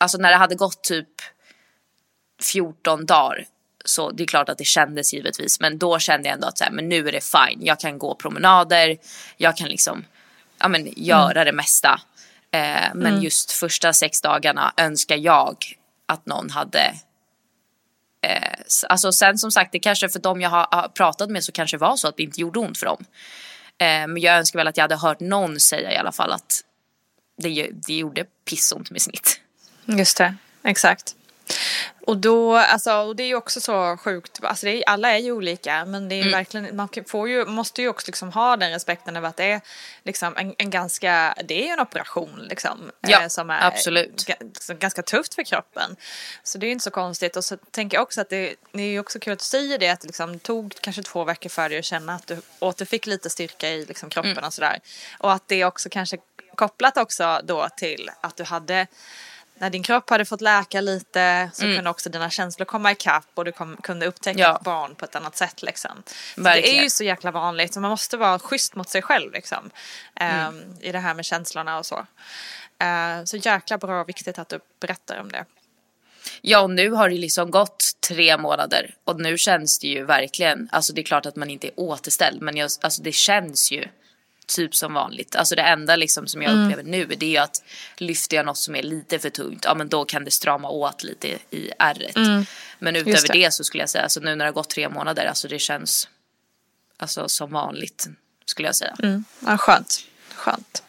[0.00, 1.08] alltså när det hade gått typ
[2.42, 3.46] 14 dagar
[3.84, 6.64] så det är klart att det kändes givetvis men då kände jag ändå att så
[6.64, 7.64] här, men nu är det fine.
[7.64, 8.98] Jag kan gå promenader,
[9.36, 10.04] jag kan liksom
[10.58, 12.00] ja, men, göra det mesta.
[12.52, 15.56] Eh, men just första sex dagarna önskar jag
[16.06, 16.94] att någon hade
[18.22, 21.76] eh, Alltså sen som sagt, det kanske för dem jag har, pratat med så kanske
[21.76, 23.04] det var så att det inte gjorde ont för dem.
[23.78, 26.64] Eh, men jag önskar väl att jag hade hört någon säga i alla fall att
[27.42, 29.40] det, det gjorde pissont med snitt.
[29.98, 30.34] Just det,
[30.64, 31.14] exakt.
[32.06, 35.32] Och då, alltså, och det är ju också så sjukt, alltså är, alla är ju
[35.32, 36.32] olika men det är Mm.
[36.32, 39.60] verkligen, man får ju, måste ju också liksom ha den respekten över att det är
[40.02, 42.90] liksom en, en ganska, det är ju en operation liksom.
[43.00, 44.26] Ja, eh, som är absolut.
[44.58, 45.96] som ganska tufft för kroppen.
[46.42, 48.82] Så det är ju inte så konstigt och så tänker jag också att det, det
[48.82, 51.48] är ju också kul att du säger det att det liksom tog kanske två veckor
[51.50, 54.44] för dig att känna att du återfick lite styrka i liksom kroppen Mm.
[54.44, 54.78] och sådär.
[55.18, 56.18] Och att det också kanske
[56.54, 58.86] kopplat också då till att du hade
[59.60, 63.44] när din kropp hade fått läka lite så kunde också dina känslor komma ikapp och
[63.44, 64.50] du kom, kunde upptäcka Mm.
[64.50, 64.56] Ja.
[64.56, 66.02] ett barn på ett annat sätt liksom.
[66.36, 69.70] Det är ju så jäkla vanligt och man måste vara schysst mot sig själv liksom.
[70.14, 70.46] Mm.
[70.46, 72.06] Ehm, I det här med känslorna och så.
[72.78, 75.44] Ehm, så jäkla bra och viktigt att du berättar om det.
[76.40, 80.68] Ja, och nu har det liksom gått tre månader och nu känns det ju verkligen,
[80.72, 83.88] alltså det är klart att man inte är återställd, men jag, alltså det känns ju
[84.56, 85.36] typ som vanligt.
[85.36, 87.62] Alltså det enda liksom som jag upplever nu det är att
[87.96, 91.02] lyfter jag något som är lite för tungt, ja men då kan det strama åt
[91.02, 92.16] lite i ärret.
[92.78, 93.32] Men utöver det.
[93.32, 93.54] det.
[93.54, 96.08] så skulle jag säga, alltså nu när det har gått tre månader, alltså det känns
[96.96, 98.08] alltså som vanligt
[98.44, 98.96] skulle jag säga.
[99.02, 99.24] Mm.
[99.46, 100.04] Ja, skönt.
[100.34, 100.82] skönt.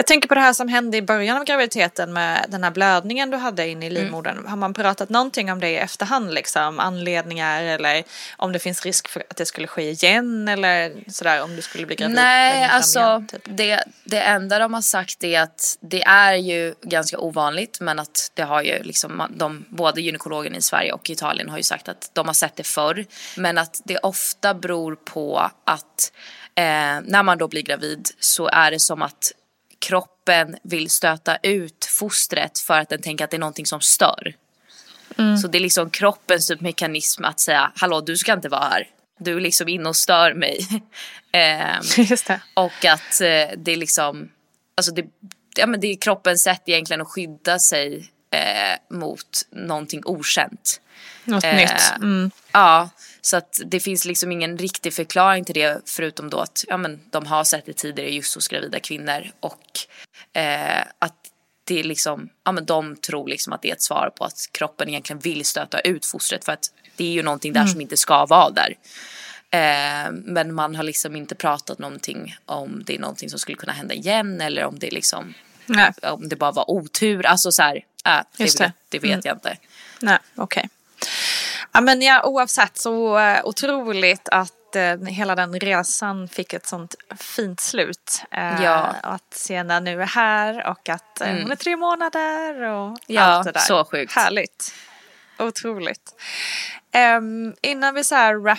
[0.00, 3.30] Jag tänker på det här som hände i början av graviditeten med den här blödningen
[3.30, 4.46] du hade in i livmodern.
[4.46, 8.04] Har man pratat någonting om det i efterhand, liksom anledningar eller
[8.36, 11.86] om det finns risk för att det skulle ske igen eller sådär om du skulle
[11.86, 12.16] bli gravid?
[12.16, 13.42] Nej, alltså igen, typ.
[13.44, 18.30] det, det enda de har sagt är att det är ju ganska ovanligt men att
[18.34, 22.10] det har ju liksom de, både gynekologen i Sverige och Italien har ju sagt att
[22.12, 26.12] de har sett det förr men att det ofta beror på att
[26.54, 26.64] eh,
[27.04, 29.32] när man då blir gravid så är det som att
[29.80, 34.34] kroppen vill stöta ut fostret för att den tänker att det är någonting som stör.
[35.42, 38.88] Så det är liksom kroppens typ mekanism att säga hallå du ska inte vara här.
[39.18, 40.66] Du är liksom inne och stör mig.
[42.26, 42.40] Det.
[42.54, 44.30] och att eh, det är liksom,
[44.76, 45.04] alltså det,
[45.56, 50.80] ja, men det är kroppens sätt egentligen att skydda sig eh, mot någonting okänt.
[51.24, 51.92] Något Eh, nytt.
[51.96, 52.30] Mm.
[52.52, 56.76] Ja, så att det finns liksom ingen riktig förklaring till det förutom då att ja,
[56.76, 59.62] men de har sett det tidigare just hos gravida kvinnor och
[60.32, 61.14] eh, att
[61.64, 64.48] det är liksom, ja men de tror liksom att det är ett svar på att
[64.52, 66.64] kroppen egentligen vill stöta ut fostret för att
[66.96, 68.74] det är ju någonting där som inte ska vara där.
[69.50, 73.72] Eh, men man har liksom inte pratat någonting om det är någonting som skulle kunna
[73.72, 75.34] hända igen eller om det liksom,
[75.66, 77.26] Nej, om det bara var otur.
[77.26, 78.72] Alltså så här, äh, det, det.
[78.88, 79.56] det vet jag inte.
[80.00, 80.68] nej, okej.
[81.72, 86.94] Ja, men ja, oavsett så uh, otroligt att eh, hela den resan fick ett sånt
[87.18, 88.22] fint slut.
[88.30, 88.94] Eh, Ja.
[89.02, 93.44] Att Sienna nu är här och att eh, hon är tre månader och Ja, allt
[93.46, 93.60] det där.
[93.60, 94.12] så sjukt.
[94.12, 94.74] Härligt.
[95.38, 96.14] Otroligt.
[96.92, 98.58] Ehm, innan vi så här wrap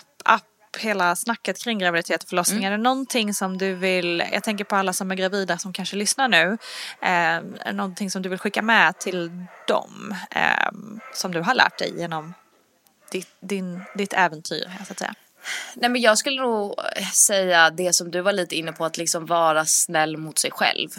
[0.80, 2.64] hela snacket kring graviditet och förlossning.
[2.64, 2.74] Mm.
[2.74, 5.96] Är det någonting som du vill, jag tänker på alla som är gravida som kanske
[5.96, 6.46] lyssnar nu.
[6.46, 6.58] Um,
[7.02, 9.32] är det någonting som du vill skicka med till
[9.68, 10.16] dem?
[10.32, 12.34] ehm, som du har lärt dig genom
[13.12, 15.14] ditt, din, ditt äventyr, så att säga.
[15.74, 16.76] Nej men jag skulle nog
[17.14, 20.90] säga det som du var lite inne på att liksom vara snäll mot sig själv.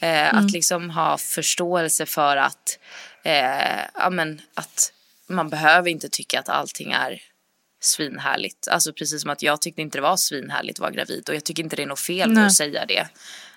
[0.00, 2.78] Eh, Att liksom ha förståelse för att,
[3.22, 4.92] eh, ja, men, att
[5.26, 7.20] man behöver inte tycka att allting är
[7.84, 8.68] svinhärligt.
[8.68, 11.44] Alltså precis som att jag tyckte inte det var svinhärligt att vara gravid och jag
[11.44, 13.06] tycker inte det är något fel att säga det.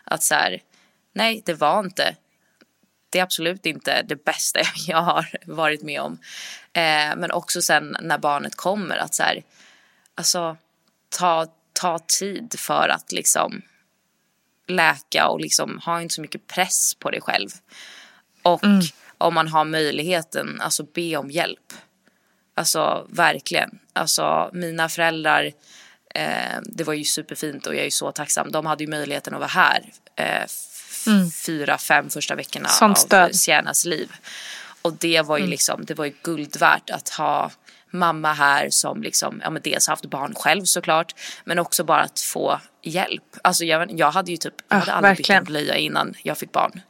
[0.03, 0.61] Att så här,
[1.13, 2.15] nej det var inte
[3.09, 6.13] det är absolut inte det bästa jag har varit med om.
[6.73, 9.43] Eh, men också sen när barnet kommer att så här,
[10.15, 10.57] alltså
[11.09, 13.61] ta, ta tid för att liksom
[14.67, 17.49] läka och liksom ha inte så mycket press på dig själv.
[18.43, 18.61] Och
[19.17, 21.73] om man har möjligheten, alltså be om hjälp.
[22.55, 23.79] Alltså verkligen.
[23.93, 25.51] Alltså mina föräldrar,
[26.15, 28.51] eh, det var ju superfint och jag är så tacksam.
[28.51, 29.83] De hade ju möjligheten att vara här
[30.15, 31.05] eh, f-
[31.45, 33.29] fyra, fem första veckorna av.
[33.33, 34.11] Siennas liv.
[34.81, 37.51] Och det var ju liksom, det var ju guld värt att ha
[37.91, 42.19] mamma här som liksom, ja men dels haft barn själv såklart, men också bara att
[42.19, 43.23] få hjälp.
[43.41, 45.39] Alltså jag, jag hade ju typ, jag Ja, hade aldrig bytt verkligen.
[45.39, 46.81] en blöja innan jag fick barn.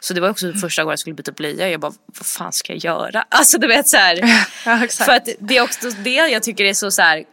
[0.00, 1.68] Så det var också första gången jag skulle byta blöja.
[1.68, 3.24] Jag bara, vad fan ska jag göra?
[3.28, 4.20] Alltså du vet så här.
[4.66, 4.86] Ja.
[5.04, 7.24] För att det är också det jag tycker är så, så här,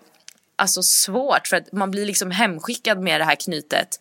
[0.56, 1.48] alltså svårt.
[1.48, 4.00] För att man blir liksom hemskickad med det här knytet.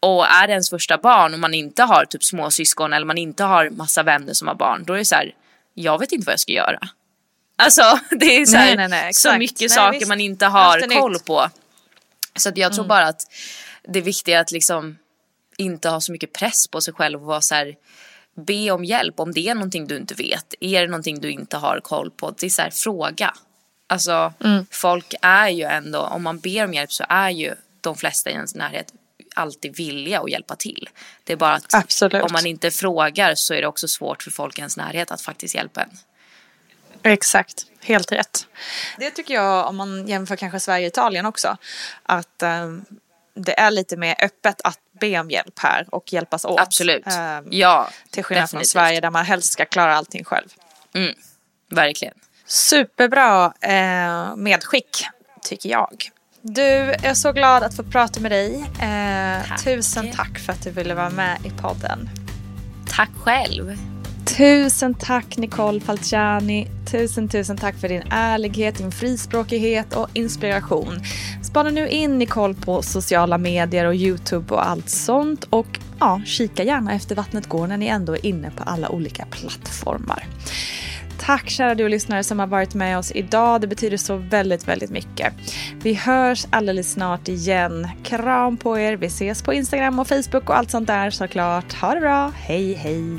[0.00, 3.18] Och är det ens första barn och man inte har typ små syskon eller man
[3.18, 4.84] inte har massa vänner som har barn.
[4.84, 5.34] Då är det så här,
[5.74, 6.78] jag vet inte vad jag ska göra.
[7.56, 10.08] Alltså det är så, här, Nej, nej, nej, så mycket saker visst.
[10.08, 11.24] man inte har koll nytt.
[11.24, 11.50] på.
[12.36, 12.74] Så att jag Mm.
[12.76, 13.20] tror bara att
[13.88, 14.98] det viktiga är att liksom
[15.58, 17.76] inte ha så mycket press på sig själv och vara så här,
[18.34, 20.54] be om hjälp om det är någonting du inte vet.
[20.60, 22.30] Är det någonting du inte har koll på?
[22.30, 23.34] Det är så här, fråga.
[23.86, 24.66] Alltså Mm.
[24.70, 28.32] folk är ju ändå, om man ber om hjälp så är ju de flesta i
[28.32, 28.92] ens närhet
[29.34, 30.88] alltid villiga att hjälpa till.
[31.24, 32.22] Det är bara att Absolut.
[32.22, 35.20] om man inte frågar så är det också svårt för folk i ens närhet att
[35.20, 35.90] faktiskt hjälpa en.
[37.02, 38.46] Exakt, helt rätt.
[38.98, 41.56] Det tycker jag om man jämför kanske Sverige och Italien också.
[42.02, 42.84] Att um,
[43.34, 46.60] det är lite mer öppet att be om hjälp här och hjälpas åt.
[46.60, 47.06] Absolut.
[47.06, 48.72] Um, ja, Till skillnad definitivt.
[48.72, 50.48] från Sverige där man helst ska klara allting själv.
[50.94, 51.14] Mm,
[51.70, 52.14] verkligen.
[52.46, 55.06] Superbra eh, medskick
[55.42, 56.10] tycker jag.
[56.42, 56.62] Du,
[57.02, 58.64] är så glad att få prata med dig.
[58.80, 59.64] Eh, tack.
[59.64, 62.10] Tusen tack för att du ville vara med i podden.
[62.88, 63.76] Tack själv.
[64.36, 66.66] Tusen tack Nicole Falciani.
[66.90, 71.00] Tusen, tusen tack för din ärlighet, din frispråkighet och inspiration.
[71.42, 75.44] Spana nu in Nicole på sociala medier och Youtube och allt sånt.
[75.50, 79.26] Och ja, kika gärna efter Vattnet går när ni ändå är inne på alla olika
[79.30, 80.26] plattformar.
[81.20, 83.60] Tack kära du lyssnare som har varit med oss idag.
[83.60, 85.32] Det betyder så väldigt, väldigt mycket.
[85.82, 87.88] Vi hörs alldeles snart igen.
[88.04, 88.96] Kram på er.
[88.96, 91.72] Vi ses på Instagram och Facebook och allt sånt där såklart.
[91.72, 92.32] Ha det bra.
[92.36, 93.18] Hej, hej.